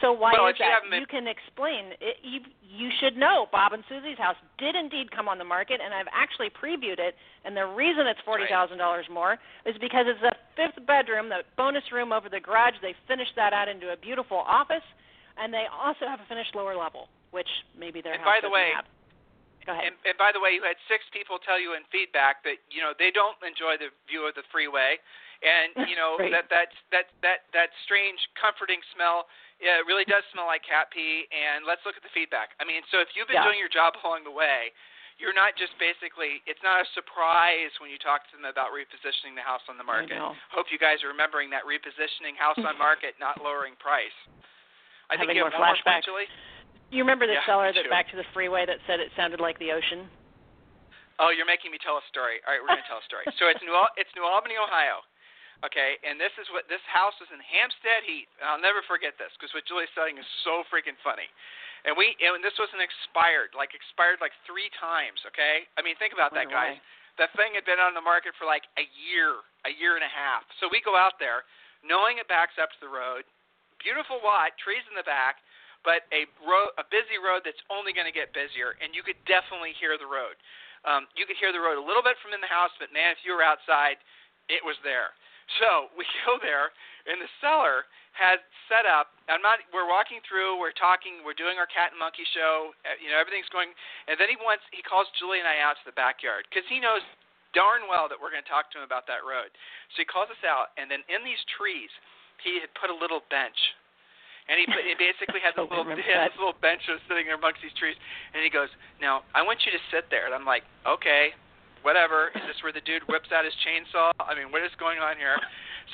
so 0.00 0.12
why 0.12 0.32
well, 0.36 0.48
is 0.48 0.56
that? 0.60 0.84
You, 0.92 1.00
you 1.00 1.06
can 1.06 1.24
explain. 1.26 1.96
It, 2.04 2.20
you, 2.20 2.40
you 2.60 2.90
should 3.00 3.16
know 3.16 3.48
Bob 3.50 3.72
and 3.72 3.80
Susie's 3.88 4.18
house 4.18 4.36
did 4.58 4.76
indeed 4.76 5.10
come 5.10 5.28
on 5.28 5.38
the 5.38 5.48
market, 5.48 5.80
and 5.82 5.94
I've 5.94 6.10
actually 6.12 6.52
previewed 6.52 7.00
it. 7.00 7.16
And 7.44 7.56
the 7.56 7.64
reason 7.64 8.06
it's 8.06 8.20
forty 8.24 8.44
thousand 8.48 8.76
dollars 8.76 9.06
more 9.08 9.40
is 9.64 9.74
because 9.80 10.04
it's 10.04 10.20
a 10.20 10.36
fifth 10.52 10.84
bedroom, 10.86 11.28
the 11.28 11.48
bonus 11.56 11.84
room 11.92 12.12
over 12.12 12.28
the 12.28 12.40
garage. 12.40 12.76
They 12.82 12.92
finished 13.08 13.32
that 13.36 13.56
out 13.56 13.68
into 13.68 13.88
a 13.92 13.96
beautiful 13.96 14.44
office, 14.44 14.84
and 15.40 15.48
they 15.48 15.64
also 15.72 16.04
have 16.04 16.20
a 16.20 16.28
finished 16.28 16.52
lower 16.52 16.76
level, 16.76 17.08
which 17.32 17.48
maybe 17.72 18.04
their 18.04 18.20
and 18.20 18.22
house 18.22 18.36
by 18.36 18.40
the 18.44 18.52
way, 18.52 18.76
have. 18.76 18.84
Go 19.64 19.72
ahead. 19.72 19.90
And, 19.90 19.96
and 20.04 20.16
by 20.20 20.30
the 20.30 20.38
way, 20.38 20.54
you 20.54 20.62
had 20.62 20.78
six 20.86 21.02
people 21.10 21.42
tell 21.42 21.58
you 21.58 21.72
in 21.72 21.88
feedback 21.88 22.44
that 22.44 22.60
you 22.68 22.84
know 22.84 22.92
they 23.00 23.08
don't 23.08 23.40
enjoy 23.40 23.80
the 23.80 23.88
view 24.04 24.28
of 24.28 24.36
the 24.36 24.44
freeway, 24.52 25.00
and 25.40 25.88
you 25.88 25.96
know 25.96 26.16
right. 26.20 26.36
that 26.36 26.52
that 26.52 26.68
that 26.92 27.06
that 27.24 27.48
that 27.56 27.72
strange 27.88 28.20
comforting 28.36 28.84
smell 28.92 29.24
yeah, 29.58 29.80
it 29.80 29.86
really 29.88 30.04
does 30.04 30.22
smell 30.32 30.48
like 30.48 30.64
cat 30.64 30.92
pee. 30.92 31.24
And 31.32 31.64
let's 31.64 31.82
look 31.88 31.96
at 31.96 32.04
the 32.04 32.12
feedback. 32.12 32.52
I 32.60 32.64
mean, 32.64 32.84
so 32.92 33.00
if 33.00 33.12
you've 33.16 33.28
been 33.28 33.40
yeah. 33.40 33.48
doing 33.48 33.60
your 33.60 33.72
job 33.72 33.96
along 34.04 34.24
the 34.28 34.34
way, 34.34 34.72
you're 35.16 35.36
not 35.36 35.56
just 35.56 35.72
basically. 35.80 36.44
It's 36.44 36.60
not 36.60 36.84
a 36.84 36.86
surprise 36.92 37.72
when 37.80 37.88
you 37.88 37.96
talk 37.96 38.28
to 38.28 38.36
them 38.36 38.44
about 38.44 38.72
repositioning 38.72 39.32
the 39.32 39.44
house 39.44 39.64
on 39.68 39.80
the 39.80 39.86
market. 39.86 40.20
I. 40.20 40.36
Hope 40.52 40.68
you 40.68 40.76
guys 40.76 41.00
are 41.00 41.08
remembering 41.08 41.48
that 41.56 41.64
repositioning 41.64 42.36
house 42.36 42.60
on 42.60 42.76
market, 42.80 43.16
not 43.16 43.40
lowering 43.40 43.76
price. 43.80 44.12
I 45.08 45.16
Having 45.16 45.40
think 45.40 45.40
you 45.40 45.44
more 45.48 45.52
have 45.52 45.60
one 45.60 45.72
more 45.72 45.80
flashbacks. 45.80 46.04
Julie. 46.04 46.28
You 46.92 47.02
remember 47.02 47.26
the 47.26 47.34
Yeah, 47.34 47.46
seller 47.50 47.72
that 47.74 47.90
back 47.90 48.06
to 48.14 48.16
the 48.16 48.28
freeway 48.30 48.62
that 48.62 48.78
said 48.86 49.02
it 49.02 49.10
sounded 49.18 49.42
like 49.42 49.58
the 49.58 49.74
ocean? 49.74 50.06
Oh, 51.18 51.32
you're 51.32 51.48
making 51.48 51.72
me 51.72 51.80
tell 51.80 51.96
a 51.96 52.04
story. 52.12 52.38
All 52.44 52.52
right, 52.52 52.60
we're 52.60 52.70
going 52.70 52.84
to 52.84 52.90
tell 52.90 53.00
a 53.00 53.08
story. 53.08 53.24
So 53.40 53.48
it's 53.48 53.62
New 53.64 53.72
it's 53.96 54.12
New 54.14 54.22
Albany, 54.22 54.60
Ohio. 54.60 55.00
Okay, 55.64 55.96
and 56.04 56.20
this 56.20 56.32
is 56.36 56.44
what 56.52 56.68
this 56.68 56.84
house 56.84 57.16
was 57.16 57.32
in 57.32 57.40
Hampstead 57.40 58.04
Heath, 58.04 58.28
and 58.36 58.44
I'll 58.44 58.60
never 58.60 58.84
forget 58.84 59.16
this 59.16 59.32
because 59.40 59.48
what 59.56 59.64
Julie's 59.64 59.92
saying 59.96 60.20
is 60.20 60.28
so 60.44 60.68
freaking 60.68 60.96
funny. 61.00 61.28
And 61.88 61.96
we 61.96 62.12
and 62.20 62.44
this 62.44 62.56
was 62.60 62.68
an 62.76 62.84
expired, 62.84 63.56
like 63.56 63.72
expired 63.72 64.20
like 64.20 64.36
three 64.44 64.68
times. 64.76 65.22
Okay, 65.32 65.64
I 65.76 65.80
mean 65.80 65.96
think 65.96 66.12
about 66.12 66.36
that, 66.36 66.52
guys. 66.52 66.76
That 67.16 67.32
thing 67.32 67.56
had 67.56 67.64
been 67.64 67.80
on 67.80 67.96
the 67.96 68.04
market 68.04 68.36
for 68.36 68.44
like 68.44 68.68
a 68.76 68.84
year, 68.84 69.40
a 69.64 69.72
year 69.72 69.96
and 69.96 70.04
a 70.04 70.12
half. 70.12 70.44
So 70.60 70.68
we 70.68 70.84
go 70.84 70.92
out 70.92 71.16
there, 71.16 71.48
knowing 71.80 72.20
it 72.20 72.28
backs 72.28 72.60
up 72.60 72.68
to 72.76 72.80
the 72.84 72.92
road, 72.92 73.24
beautiful 73.80 74.20
lot, 74.20 74.52
trees 74.60 74.84
in 74.84 74.92
the 74.92 75.06
back, 75.08 75.40
but 75.80 76.04
a 76.12 76.28
road, 76.44 76.76
a 76.76 76.84
busy 76.92 77.16
road 77.16 77.40
that's 77.46 77.62
only 77.72 77.96
going 77.96 78.04
to 78.04 78.12
get 78.12 78.36
busier, 78.36 78.76
and 78.84 78.92
you 78.92 79.00
could 79.00 79.16
definitely 79.24 79.72
hear 79.80 79.96
the 79.96 80.04
road. 80.04 80.36
Um, 80.84 81.08
you 81.16 81.24
could 81.24 81.40
hear 81.40 81.50
the 81.50 81.62
road 81.62 81.80
a 81.80 81.86
little 81.86 82.04
bit 82.04 82.20
from 82.20 82.36
in 82.36 82.42
the 82.44 82.50
house, 82.50 82.74
but 82.76 82.92
man, 82.92 83.16
if 83.16 83.22
you 83.24 83.32
were 83.32 83.46
outside, 83.46 83.96
it 84.52 84.60
was 84.60 84.76
there. 84.84 85.16
So 85.62 85.88
we 85.94 86.04
go 86.26 86.38
there, 86.42 86.74
and 87.06 87.22
the 87.22 87.30
seller 87.40 87.86
has 88.16 88.40
set 88.66 88.88
up. 88.88 89.12
I'm 89.28 89.44
not. 89.44 89.60
We're 89.70 89.86
walking 89.88 90.24
through. 90.24 90.56
We're 90.58 90.74
talking. 90.74 91.20
We're 91.22 91.36
doing 91.36 91.60
our 91.60 91.68
cat 91.68 91.92
and 91.92 92.00
monkey 92.00 92.24
show. 92.32 92.72
uh, 92.88 92.96
You 92.98 93.12
know, 93.12 93.18
everything's 93.20 93.50
going. 93.52 93.70
And 94.08 94.16
then 94.16 94.26
he 94.32 94.38
wants. 94.40 94.64
He 94.72 94.80
calls 94.82 95.06
Julie 95.20 95.38
and 95.42 95.48
I 95.48 95.60
out 95.62 95.76
to 95.80 95.86
the 95.86 95.96
backyard 95.96 96.48
because 96.48 96.64
he 96.66 96.80
knows 96.80 97.04
darn 97.54 97.88
well 97.88 98.08
that 98.10 98.16
we're 98.20 98.32
going 98.32 98.44
to 98.44 98.48
talk 98.52 98.68
to 98.74 98.80
him 98.80 98.84
about 98.84 99.08
that 99.08 99.24
road. 99.24 99.48
So 99.96 100.04
he 100.04 100.06
calls 100.08 100.28
us 100.28 100.42
out, 100.44 100.72
and 100.76 100.90
then 100.92 101.00
in 101.08 101.24
these 101.24 101.40
trees, 101.56 101.88
he 102.44 102.60
had 102.60 102.68
put 102.76 102.92
a 102.92 102.96
little 102.96 103.24
bench. 103.32 103.56
And 104.46 104.62
he, 104.62 104.64
put, 104.68 104.84
he 104.86 104.94
basically 104.94 105.42
had 105.42 105.52
this 105.58 105.66
little, 105.66 105.82
he 105.88 106.06
had 106.06 106.30
this 106.30 106.38
little 106.38 106.54
bench 106.62 106.84
that 106.86 107.00
was 107.00 107.04
sitting 107.10 107.26
there 107.26 107.34
amongst 107.40 107.60
these 107.64 107.74
trees. 107.76 107.96
And 108.32 108.40
he 108.44 108.50
goes, 108.52 108.68
"Now 109.00 109.24
I 109.36 109.42
want 109.42 109.64
you 109.66 109.72
to 109.74 109.82
sit 109.90 110.06
there." 110.08 110.24
And 110.28 110.34
I'm 110.36 110.46
like, 110.48 110.64
"Okay." 110.86 111.34
Whatever. 111.86 112.34
Is 112.34 112.42
this 112.50 112.58
where 112.66 112.74
the 112.74 112.82
dude 112.82 113.06
whips 113.06 113.30
out 113.30 113.46
his 113.46 113.54
chainsaw? 113.62 114.10
I 114.18 114.34
mean, 114.34 114.50
what 114.50 114.66
is 114.66 114.74
going 114.74 114.98
on 114.98 115.14
here? 115.14 115.38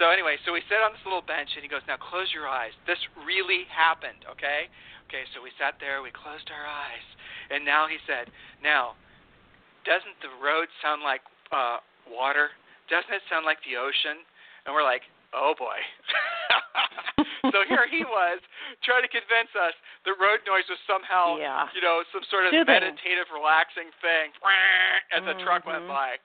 So 0.00 0.09
anyway, 0.09 0.40
so 0.48 0.57
we 0.57 0.64
sat 0.72 0.81
on 0.81 0.96
this 0.96 1.05
little 1.05 1.20
bench, 1.20 1.52
and 1.52 1.61
he 1.61 1.68
goes, 1.68 1.85
"Now 1.85 2.00
close 2.00 2.33
your 2.33 2.48
eyes. 2.48 2.72
This 2.88 2.96
really 3.20 3.68
happened, 3.68 4.24
okay?" 4.24 4.72
Okay, 5.12 5.28
so 5.37 5.44
we 5.44 5.52
sat 5.61 5.76
there, 5.76 6.00
we 6.00 6.09
closed 6.09 6.48
our 6.48 6.64
eyes, 6.64 7.05
and 7.52 7.61
now 7.61 7.85
he 7.85 8.00
said, 8.09 8.33
"Now, 8.64 8.96
doesn't 9.85 10.16
the 10.24 10.33
road 10.40 10.72
sound 10.81 11.05
like 11.05 11.20
uh, 11.52 11.85
water? 12.09 12.57
Doesn't 12.88 13.12
it 13.12 13.20
sound 13.28 13.44
like 13.44 13.61
the 13.68 13.76
ocean?" 13.76 14.24
And 14.64 14.72
we're 14.72 14.88
like, 14.88 15.05
"Oh 15.37 15.52
boy." 15.52 15.76
so 17.52 17.62
here 17.68 17.87
he 17.90 18.04
was 18.04 18.40
trying 18.87 19.02
to 19.04 19.11
convince 19.12 19.52
us 19.56 19.74
the 20.08 20.14
road 20.18 20.40
noise 20.48 20.64
was 20.68 20.78
somehow, 20.88 21.37
Yeah. 21.38 21.68
you 21.76 21.80
know, 21.85 22.02
some 22.12 22.24
sort 22.32 22.46
of 22.48 22.52
Soothing. 22.56 22.66
meditative, 22.72 23.28
relaxing 23.32 23.90
thing 24.00 24.32
as 25.16 25.22
the 25.24 25.37
truck 25.44 25.64
went 25.66 25.85
Mhm. 25.85 25.92
by. 25.92 26.16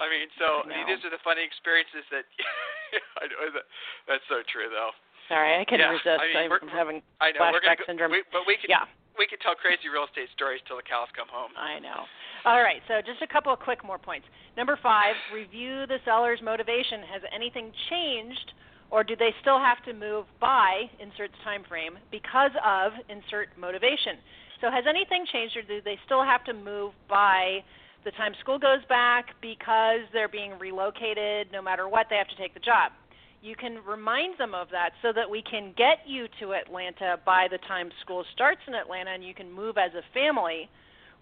I 0.00 0.08
mean, 0.08 0.28
so 0.40 0.64
I 0.64 0.72
I 0.72 0.76
mean, 0.82 0.86
these 0.88 1.04
are 1.04 1.12
the 1.12 1.20
funny 1.20 1.44
experiences 1.44 2.04
that. 2.10 2.24
I 3.20 3.28
know 3.28 3.52
that, 3.52 3.64
that's 4.08 4.24
so 4.28 4.40
true, 4.48 4.68
though. 4.72 4.92
Sorry, 5.28 5.56
I 5.60 5.64
couldn't 5.64 5.80
Yeah, 5.84 5.92
resist. 5.96 6.20
I 6.20 6.26
mean, 6.32 6.52
I'm 6.52 6.68
having 6.68 7.02
I 7.20 7.32
know 7.32 7.40
flashback 7.52 7.78
go, 7.78 7.84
syndrome. 7.86 8.10
we, 8.12 8.22
but 8.32 8.42
we 8.46 8.56
could 8.56 8.68
yeah, 8.68 8.84
we 9.16 9.26
could 9.26 9.40
tell 9.40 9.54
crazy 9.54 9.88
real 9.92 10.04
estate 10.04 10.28
stories 10.32 10.60
till 10.66 10.76
the 10.76 10.82
cows 10.82 11.08
come 11.16 11.28
home. 11.28 11.52
I 11.56 11.78
know. 11.78 12.04
All 12.44 12.60
right, 12.60 12.82
so 12.88 13.00
just 13.04 13.20
a 13.22 13.26
couple 13.28 13.52
of 13.52 13.60
quick 13.60 13.84
more 13.84 13.98
points. 13.98 14.26
Number 14.56 14.76
five, 14.82 15.14
review 15.32 15.86
the 15.86 15.98
seller's 16.04 16.40
motivation. 16.42 17.02
Has 17.04 17.22
anything 17.32 17.70
changed, 17.88 18.52
or 18.92 19.02
do 19.02 19.16
they 19.16 19.30
still 19.40 19.58
have 19.58 19.82
to 19.84 19.94
move 19.94 20.26
by 20.38 20.84
inserts 21.00 21.32
time 21.42 21.64
frame 21.66 21.96
because 22.12 22.52
of 22.62 22.92
insert 23.08 23.48
motivation? 23.58 24.20
So 24.60 24.70
has 24.70 24.84
anything 24.86 25.24
changed, 25.32 25.56
or 25.56 25.62
do 25.62 25.80
they 25.82 25.98
still 26.04 26.22
have 26.22 26.44
to 26.44 26.52
move 26.52 26.92
by 27.08 27.64
the 28.04 28.12
time 28.12 28.32
school 28.40 28.58
goes 28.58 28.84
back 28.88 29.34
because 29.40 30.04
they're 30.12 30.28
being 30.28 30.58
relocated? 30.60 31.48
No 31.50 31.62
matter 31.62 31.88
what, 31.88 32.06
they 32.10 32.16
have 32.16 32.28
to 32.28 32.36
take 32.36 32.52
the 32.52 32.60
job. 32.60 32.92
You 33.40 33.56
can 33.56 33.78
remind 33.88 34.38
them 34.38 34.54
of 34.54 34.68
that 34.70 34.90
so 35.00 35.10
that 35.16 35.28
we 35.28 35.42
can 35.42 35.72
get 35.76 36.06
you 36.06 36.28
to 36.38 36.52
Atlanta 36.52 37.18
by 37.24 37.48
the 37.50 37.58
time 37.66 37.90
school 38.02 38.24
starts 38.34 38.60
in 38.68 38.74
Atlanta 38.74 39.10
and 39.10 39.24
you 39.24 39.34
can 39.34 39.50
move 39.50 39.78
as 39.78 39.90
a 39.94 40.04
family. 40.14 40.68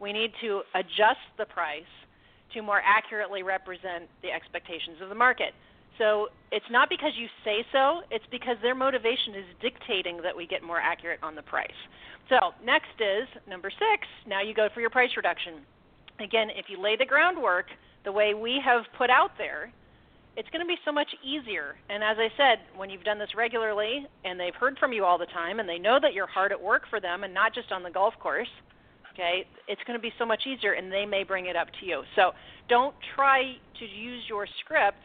We 0.00 0.12
need 0.12 0.32
to 0.42 0.62
adjust 0.74 1.24
the 1.38 1.46
price 1.46 1.88
to 2.52 2.60
more 2.60 2.82
accurately 2.84 3.42
represent 3.42 4.10
the 4.22 4.30
expectations 4.30 4.98
of 5.00 5.08
the 5.08 5.14
market. 5.14 5.54
So 5.98 6.28
it's 6.50 6.66
not 6.70 6.88
because 6.88 7.12
you 7.16 7.26
say 7.44 7.64
so, 7.72 8.02
it's 8.10 8.24
because 8.30 8.56
their 8.62 8.74
motivation 8.74 9.34
is 9.34 9.44
dictating 9.60 10.22
that 10.22 10.36
we 10.36 10.46
get 10.46 10.62
more 10.62 10.80
accurate 10.80 11.20
on 11.22 11.34
the 11.34 11.42
price. 11.42 11.68
So 12.28 12.52
next 12.64 12.94
is 12.98 13.28
number 13.48 13.70
six. 13.70 14.06
Now 14.26 14.42
you 14.42 14.54
go 14.54 14.68
for 14.72 14.80
your 14.80 14.90
price 14.90 15.10
reduction. 15.16 15.60
Again, 16.20 16.48
if 16.50 16.66
you 16.68 16.80
lay 16.80 16.96
the 16.96 17.06
groundwork 17.06 17.66
the 18.04 18.12
way 18.12 18.34
we 18.34 18.60
have 18.64 18.82
put 18.96 19.10
out 19.10 19.32
there, 19.36 19.72
it's 20.36 20.48
going 20.50 20.64
to 20.64 20.66
be 20.66 20.76
so 20.84 20.92
much 20.92 21.08
easier. 21.24 21.76
And 21.88 22.02
as 22.02 22.16
I 22.18 22.28
said, 22.36 22.64
when 22.76 22.88
you've 22.88 23.04
done 23.04 23.18
this 23.18 23.30
regularly 23.36 24.06
and 24.24 24.38
they've 24.38 24.54
heard 24.54 24.78
from 24.78 24.92
you 24.92 25.04
all 25.04 25.18
the 25.18 25.26
time 25.26 25.60
and 25.60 25.68
they 25.68 25.78
know 25.78 25.98
that 26.00 26.14
you're 26.14 26.26
hard 26.26 26.52
at 26.52 26.60
work 26.60 26.82
for 26.88 27.00
them 27.00 27.24
and 27.24 27.34
not 27.34 27.52
just 27.54 27.72
on 27.72 27.82
the 27.82 27.90
golf 27.90 28.14
course, 28.20 28.48
okay, 29.12 29.44
it's 29.66 29.82
going 29.86 29.98
to 29.98 30.02
be 30.02 30.12
so 30.18 30.24
much 30.24 30.42
easier 30.46 30.72
and 30.72 30.90
they 30.90 31.04
may 31.04 31.24
bring 31.24 31.46
it 31.46 31.56
up 31.56 31.68
to 31.80 31.86
you. 31.86 32.02
So 32.16 32.30
don't 32.68 32.94
try 33.16 33.54
to 33.80 33.84
use 33.84 34.22
your 34.28 34.46
scripts 34.64 35.04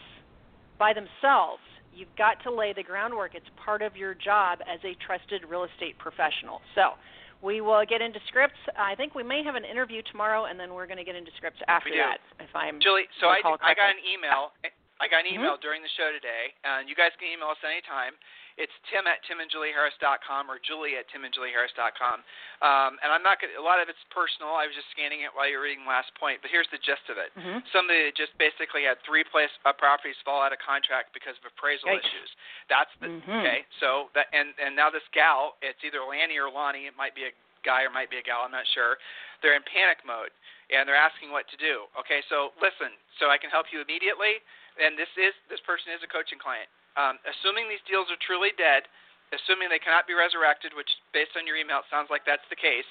by 0.78 0.94
themselves. 0.94 1.62
You've 1.96 2.12
got 2.18 2.42
to 2.44 2.52
lay 2.52 2.74
the 2.74 2.84
groundwork. 2.84 3.36
It's 3.36 3.48
part 3.56 3.82
of 3.82 3.96
your 3.96 4.14
job 4.14 4.60
as 4.68 4.80
a 4.84 4.96
trusted 5.06 5.44
real 5.48 5.64
estate 5.64 5.98
professional. 5.98 6.60
So 6.76 7.00
we 7.40 7.62
will 7.62 7.86
get 7.88 8.02
into 8.02 8.20
scripts. 8.28 8.60
I 8.76 8.96
think 8.96 9.16
we 9.16 9.24
may 9.24 9.44
have 9.44 9.56
an 9.56 9.64
interview 9.64 10.02
tomorrow, 10.12 10.46
and 10.52 10.60
then 10.60 10.74
we're 10.74 10.88
going 10.88 11.00
to 11.00 11.08
get 11.08 11.16
into 11.16 11.32
scripts 11.38 11.60
after 11.68 11.96
that. 11.96 12.20
If 12.44 12.52
I'm 12.52 12.80
Julie, 12.84 13.08
so 13.24 13.28
I, 13.32 13.40
I 13.64 13.72
got 13.72 13.96
an 13.96 14.04
email. 14.04 14.52
I 15.00 15.08
got 15.12 15.24
an 15.24 15.32
Mm-hmm. 15.32 15.44
email 15.44 15.56
during 15.60 15.84
the 15.84 15.92
show 16.00 16.12
today, 16.16 16.56
and 16.64 16.88
you 16.88 16.96
guys 16.96 17.12
can 17.20 17.28
email 17.32 17.52
us 17.52 17.60
anytime. 17.64 18.16
It's 18.56 18.72
tim 18.88 19.04
at 19.04 19.20
timandjulieharris.com 19.28 20.48
or 20.48 20.64
julie 20.64 20.96
at 20.96 21.04
timandjulieharris.com. 21.12 22.24
Um, 22.64 22.96
and 23.04 23.12
I'm 23.12 23.20
not 23.20 23.44
to, 23.44 23.52
a 23.60 23.64
lot 23.64 23.84
of 23.84 23.92
it's 23.92 24.00
personal. 24.16 24.56
I 24.56 24.64
was 24.64 24.72
just 24.72 24.88
scanning 24.96 25.28
it 25.28 25.32
while 25.36 25.44
you 25.44 25.60
were 25.60 25.68
reading 25.68 25.84
last 25.84 26.16
point, 26.16 26.40
but 26.40 26.48
here's 26.48 26.70
the 26.72 26.80
gist 26.80 27.04
of 27.12 27.20
it. 27.20 27.36
Mhm. 27.36 27.60
Somebody 27.76 28.08
that 28.08 28.16
just 28.16 28.32
basically 28.40 28.88
had 28.88 28.96
three 29.04 29.28
place 29.28 29.52
uh, 29.68 29.76
properties 29.76 30.16
fall 30.24 30.40
out 30.40 30.56
of 30.56 30.60
contract 30.64 31.12
because 31.12 31.36
of 31.44 31.52
appraisal 31.52 31.92
Yikes. 31.92 32.08
issues. 32.08 32.30
That's 32.72 32.94
the, 33.04 33.08
Mhm. 33.12 33.40
okay, 33.44 33.66
so 33.84 34.10
that, 34.16 34.32
and, 34.32 34.56
and 34.58 34.72
now 34.76 34.90
this 34.90 35.04
gal, 35.12 35.58
it's 35.62 35.84
either 35.84 36.00
Lanny 36.08 36.40
or 36.40 36.48
Lonnie, 36.50 36.88
it 36.88 36.96
might 36.96 37.14
be 37.14 37.26
a 37.28 37.34
guy 37.68 37.84
or 37.84 37.90
might 37.92 38.10
be 38.10 38.18
a 38.18 38.22
gal, 38.24 38.44
I'm 38.48 38.52
not 38.56 38.68
sure. 38.68 38.98
They're 39.42 39.56
in 39.60 39.64
panic 39.64 40.00
mode 40.06 40.32
and 40.72 40.88
they're 40.88 40.96
asking 40.96 41.32
what 41.32 41.48
to 41.50 41.58
do. 41.58 41.90
Okay, 42.00 42.22
so 42.30 42.54
listen, 42.62 42.96
so 43.20 43.30
I 43.30 43.38
can 43.38 43.50
help 43.50 43.68
you 43.74 43.82
immediately. 43.82 44.40
and 44.78 44.98
this 45.00 45.08
is 45.16 45.34
this 45.48 45.62
person 45.62 45.94
is 45.94 46.04
a 46.04 46.08
coaching 46.08 46.38
client. 46.38 46.68
Um, 46.96 47.20
assuming 47.28 47.68
these 47.68 47.84
deals 47.84 48.08
are 48.08 48.20
truly 48.24 48.56
dead, 48.56 48.88
assuming 49.36 49.68
they 49.68 49.82
cannot 49.84 50.08
be 50.08 50.16
resurrected, 50.16 50.72
which 50.76 50.90
based 51.12 51.36
on 51.36 51.44
your 51.44 51.60
email 51.60 51.84
it 51.84 51.90
sounds 51.92 52.08
like 52.08 52.24
that's 52.24 52.46
the 52.48 52.60
case. 52.60 52.88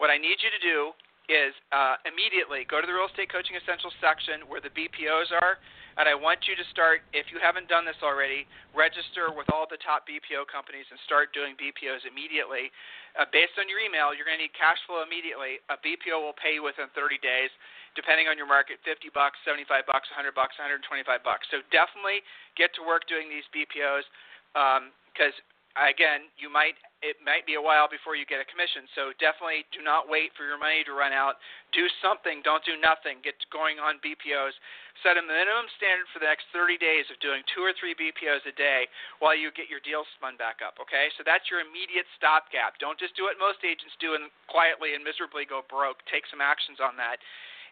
What 0.00 0.08
I 0.10 0.18
need 0.18 0.40
you 0.40 0.50
to 0.50 0.62
do 0.62 0.96
is 1.28 1.56
uh, 1.72 1.96
immediately 2.04 2.68
go 2.68 2.84
to 2.84 2.86
the 2.86 2.92
Real 2.92 3.08
Estate 3.08 3.32
Coaching 3.32 3.56
Essentials 3.56 3.96
section 3.96 4.44
where 4.44 4.60
the 4.60 4.68
BPOs 4.76 5.32
are, 5.32 5.56
and 5.96 6.04
I 6.04 6.12
want 6.12 6.44
you 6.44 6.52
to 6.52 6.66
start, 6.68 7.00
if 7.16 7.32
you 7.32 7.40
haven't 7.40 7.70
done 7.70 7.88
this 7.88 7.96
already, 8.04 8.44
register 8.76 9.32
with 9.32 9.48
all 9.48 9.64
the 9.64 9.80
top 9.80 10.04
BPO 10.04 10.44
companies 10.50 10.84
and 10.92 11.00
start 11.08 11.32
doing 11.32 11.56
BPOs 11.56 12.04
immediately. 12.04 12.68
Uh, 13.16 13.24
based 13.32 13.56
on 13.56 13.70
your 13.70 13.80
email, 13.80 14.12
you're 14.12 14.26
going 14.26 14.36
to 14.36 14.44
need 14.44 14.52
cash 14.58 14.76
flow 14.84 15.00
immediately. 15.00 15.64
A 15.72 15.80
BPO 15.80 16.18
will 16.18 16.36
pay 16.36 16.60
you 16.60 16.66
within 16.66 16.92
30 16.92 17.16
days 17.24 17.48
depending 17.94 18.26
on 18.26 18.36
your 18.36 18.46
market, 18.46 18.82
50 18.82 19.10
bucks, 19.14 19.38
75 19.46 19.86
bucks, 19.86 20.10
100 20.10 20.34
bucks, 20.34 20.54
125 20.58 21.06
bucks. 21.22 21.46
So 21.50 21.62
definitely 21.70 22.22
get 22.58 22.74
to 22.78 22.82
work 22.82 23.06
doing 23.06 23.30
these 23.30 23.46
BPOs 23.54 24.06
because 24.52 25.34
um, 25.34 25.44
again, 25.78 26.30
you 26.38 26.46
might 26.46 26.78
it 27.04 27.20
might 27.20 27.44
be 27.44 27.60
a 27.60 27.60
while 27.60 27.84
before 27.84 28.16
you 28.16 28.24
get 28.24 28.40
a 28.40 28.48
commission. 28.48 28.88
So 28.96 29.12
definitely 29.20 29.68
do 29.76 29.84
not 29.84 30.08
wait 30.08 30.32
for 30.32 30.48
your 30.48 30.56
money 30.56 30.80
to 30.88 30.96
run 30.96 31.12
out. 31.12 31.36
Do 31.76 31.84
something. 32.00 32.40
Don't 32.40 32.64
do 32.64 32.80
nothing. 32.80 33.20
Get 33.20 33.36
going 33.52 33.76
on 33.76 34.00
BPOs. 34.00 34.56
Set 35.04 35.20
a 35.20 35.24
minimum 35.24 35.68
standard 35.76 36.08
for 36.16 36.22
the 36.22 36.30
next 36.30 36.48
30 36.56 36.80
days 36.80 37.04
of 37.12 37.20
doing 37.20 37.44
two 37.52 37.60
or 37.60 37.76
three 37.76 37.92
BPOs 37.92 38.40
a 38.48 38.56
day 38.56 38.88
while 39.20 39.36
you 39.36 39.52
get 39.52 39.68
your 39.68 39.84
deals 39.84 40.08
spun 40.16 40.40
back 40.40 40.64
up. 40.64 40.80
Okay, 40.80 41.12
so 41.20 41.26
that's 41.26 41.52
your 41.52 41.60
immediate 41.60 42.08
stopgap. 42.16 42.80
Don't 42.80 42.96
just 42.96 43.12
do 43.20 43.28
what 43.28 43.36
most 43.36 43.60
agents 43.60 43.92
do 44.00 44.16
and 44.16 44.32
quietly 44.48 44.96
and 44.96 45.04
miserably 45.04 45.44
go 45.44 45.60
broke. 45.68 46.00
Take 46.08 46.24
some 46.32 46.40
actions 46.40 46.80
on 46.80 46.96
that 46.96 47.20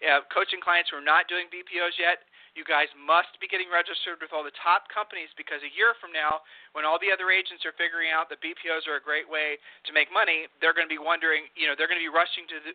uh, 0.02 0.26
coaching 0.30 0.58
clients 0.58 0.90
who 0.90 0.98
are 0.98 1.04
not 1.04 1.30
doing 1.30 1.46
BPOs 1.48 1.96
yet, 1.98 2.26
you 2.52 2.68
guys 2.68 2.92
must 2.92 3.32
be 3.40 3.48
getting 3.48 3.72
registered 3.72 4.20
with 4.20 4.28
all 4.36 4.44
the 4.44 4.52
top 4.60 4.84
companies 4.92 5.32
because 5.40 5.64
a 5.64 5.72
year 5.72 5.96
from 5.96 6.12
now, 6.12 6.44
when 6.76 6.84
all 6.84 7.00
the 7.00 7.08
other 7.08 7.32
agents 7.32 7.64
are 7.64 7.72
figuring 7.80 8.12
out 8.12 8.28
that 8.28 8.44
BPOs 8.44 8.84
are 8.84 9.00
a 9.00 9.04
great 9.04 9.24
way 9.24 9.56
to 9.88 9.90
make 9.96 10.12
money, 10.12 10.44
they're 10.60 10.76
going 10.76 10.84
to 10.84 10.92
be 10.92 11.00
wondering, 11.00 11.48
you 11.56 11.64
know, 11.64 11.72
they're 11.72 11.88
going 11.88 12.00
to 12.00 12.04
be 12.04 12.12
rushing 12.12 12.44
to 12.52 12.60
the, 12.60 12.72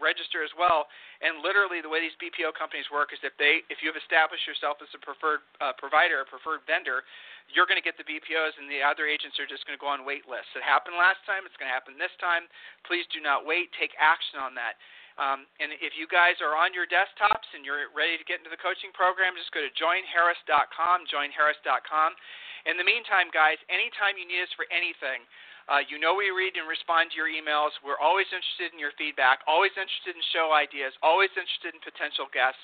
register 0.00 0.40
as 0.40 0.50
well. 0.56 0.88
And 1.20 1.44
literally, 1.44 1.84
the 1.84 1.92
way 1.92 2.00
these 2.00 2.16
BPO 2.16 2.56
companies 2.56 2.88
work 2.88 3.12
is 3.12 3.20
if 3.20 3.36
they, 3.36 3.62
if 3.68 3.84
you 3.84 3.92
have 3.92 4.00
established 4.00 4.48
yourself 4.48 4.80
as 4.80 4.88
a 4.96 5.00
preferred 5.04 5.44
uh, 5.60 5.76
provider, 5.76 6.24
a 6.24 6.26
preferred 6.26 6.64
vendor, 6.64 7.04
you're 7.52 7.68
going 7.68 7.78
to 7.78 7.84
get 7.84 8.00
the 8.00 8.06
BPOs, 8.08 8.56
and 8.56 8.66
the 8.70 8.80
other 8.80 9.04
agents 9.04 9.36
are 9.36 9.46
just 9.46 9.68
going 9.68 9.76
to 9.76 9.82
go 9.82 9.90
on 9.90 10.08
wait 10.08 10.24
lists. 10.24 10.50
It 10.56 10.64
happened 10.64 10.96
last 10.96 11.20
time. 11.28 11.44
It's 11.44 11.54
going 11.60 11.68
to 11.68 11.76
happen 11.76 12.00
this 12.00 12.14
time. 12.16 12.48
Please 12.88 13.04
do 13.12 13.20
not 13.20 13.44
wait. 13.44 13.68
Take 13.76 13.92
action 14.00 14.40
on 14.40 14.56
that. 14.56 14.80
Um, 15.20 15.44
and 15.60 15.76
if 15.84 15.92
you 16.00 16.08
guys 16.08 16.40
are 16.40 16.56
on 16.56 16.72
your 16.72 16.88
desktops 16.88 17.44
and 17.52 17.60
you're 17.60 17.92
ready 17.92 18.16
to 18.16 18.24
get 18.24 18.40
into 18.40 18.48
the 18.48 18.56
coaching 18.56 18.88
program, 18.96 19.36
just 19.36 19.52
go 19.52 19.60
to 19.60 19.68
joinharris.com, 19.76 21.04
joinharris.com. 21.12 22.10
In 22.64 22.80
the 22.80 22.84
meantime, 22.88 23.28
guys, 23.28 23.60
anytime 23.68 24.16
you 24.16 24.24
need 24.24 24.40
us 24.40 24.52
for 24.56 24.64
anything, 24.72 25.20
uh, 25.68 25.84
you 25.84 26.00
know 26.00 26.16
we 26.16 26.32
read 26.32 26.56
and 26.56 26.64
respond 26.64 27.12
to 27.12 27.16
your 27.20 27.28
emails. 27.28 27.76
We're 27.84 28.00
always 28.00 28.26
interested 28.32 28.72
in 28.72 28.80
your 28.80 28.96
feedback, 28.96 29.44
always 29.44 29.70
interested 29.76 30.16
in 30.16 30.24
show 30.32 30.56
ideas, 30.56 30.96
always 31.04 31.30
interested 31.36 31.76
in 31.76 31.80
potential 31.84 32.24
guests. 32.32 32.60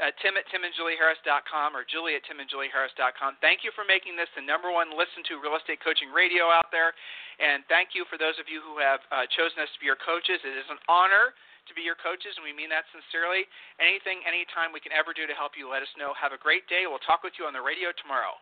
Uh, 0.00 0.08
Tim 0.24 0.40
at 0.40 0.48
timandjulieharris.com 0.48 1.76
or 1.76 1.84
Julie 1.84 2.16
at 2.16 2.24
timandjulieharris.com. 2.24 3.36
Thank 3.44 3.68
you 3.68 3.70
for 3.76 3.84
making 3.84 4.16
this 4.16 4.32
the 4.32 4.42
number 4.42 4.72
one 4.72 4.96
listen 4.96 5.20
to 5.28 5.42
real 5.44 5.60
estate 5.60 5.84
coaching 5.84 6.08
radio 6.08 6.48
out 6.48 6.72
there. 6.72 6.96
And 7.36 7.68
thank 7.68 7.92
you 7.92 8.08
for 8.08 8.16
those 8.16 8.40
of 8.40 8.48
you 8.48 8.64
who 8.64 8.80
have 8.80 9.04
uh, 9.12 9.28
chosen 9.28 9.60
us 9.60 9.70
to 9.76 9.78
be 9.78 9.86
your 9.86 10.00
coaches. 10.00 10.40
It 10.40 10.56
is 10.56 10.68
an 10.72 10.80
honor 10.88 11.36
to 11.68 11.76
be 11.76 11.84
your 11.84 12.00
coaches, 12.00 12.34
and 12.34 12.44
we 12.44 12.56
mean 12.56 12.72
that 12.72 12.88
sincerely. 12.90 13.44
Anything, 13.78 14.24
anytime 14.24 14.72
we 14.72 14.80
can 14.80 14.96
ever 14.96 15.12
do 15.12 15.28
to 15.28 15.36
help 15.36 15.54
you, 15.54 15.68
let 15.68 15.84
us 15.84 15.92
know. 16.00 16.16
Have 16.16 16.32
a 16.32 16.40
great 16.40 16.66
day. 16.66 16.88
We'll 16.88 17.04
talk 17.04 17.22
with 17.22 17.36
you 17.38 17.44
on 17.44 17.52
the 17.52 17.62
radio 17.62 17.92
tomorrow. 18.00 18.34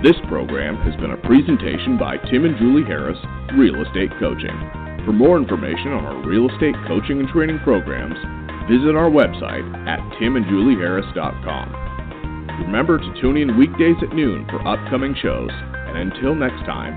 This 0.00 0.16
program 0.32 0.80
has 0.80 0.96
been 0.96 1.12
a 1.12 1.20
presentation 1.28 2.00
by 2.00 2.16
Tim 2.32 2.48
and 2.48 2.56
Julie 2.56 2.88
Harris, 2.88 3.20
Real 3.52 3.84
Estate 3.84 4.08
Coaching. 4.16 4.56
For 5.04 5.12
more 5.12 5.36
information 5.36 5.92
on 5.92 6.08
our 6.08 6.16
real 6.24 6.48
estate 6.48 6.74
coaching 6.88 7.20
and 7.20 7.28
training 7.28 7.60
programs, 7.60 8.16
visit 8.64 8.96
our 8.96 9.12
website 9.12 9.68
at 9.84 10.00
timandjulieharris.com. 10.16 11.80
Remember 12.64 12.96
to 12.98 13.20
tune 13.20 13.36
in 13.36 13.56
weekdays 13.56 13.96
at 14.00 14.14
noon 14.16 14.46
for 14.48 14.66
upcoming 14.66 15.14
shows, 15.20 15.50
and 15.52 15.98
until 15.98 16.34
next 16.34 16.64
time, 16.64 16.96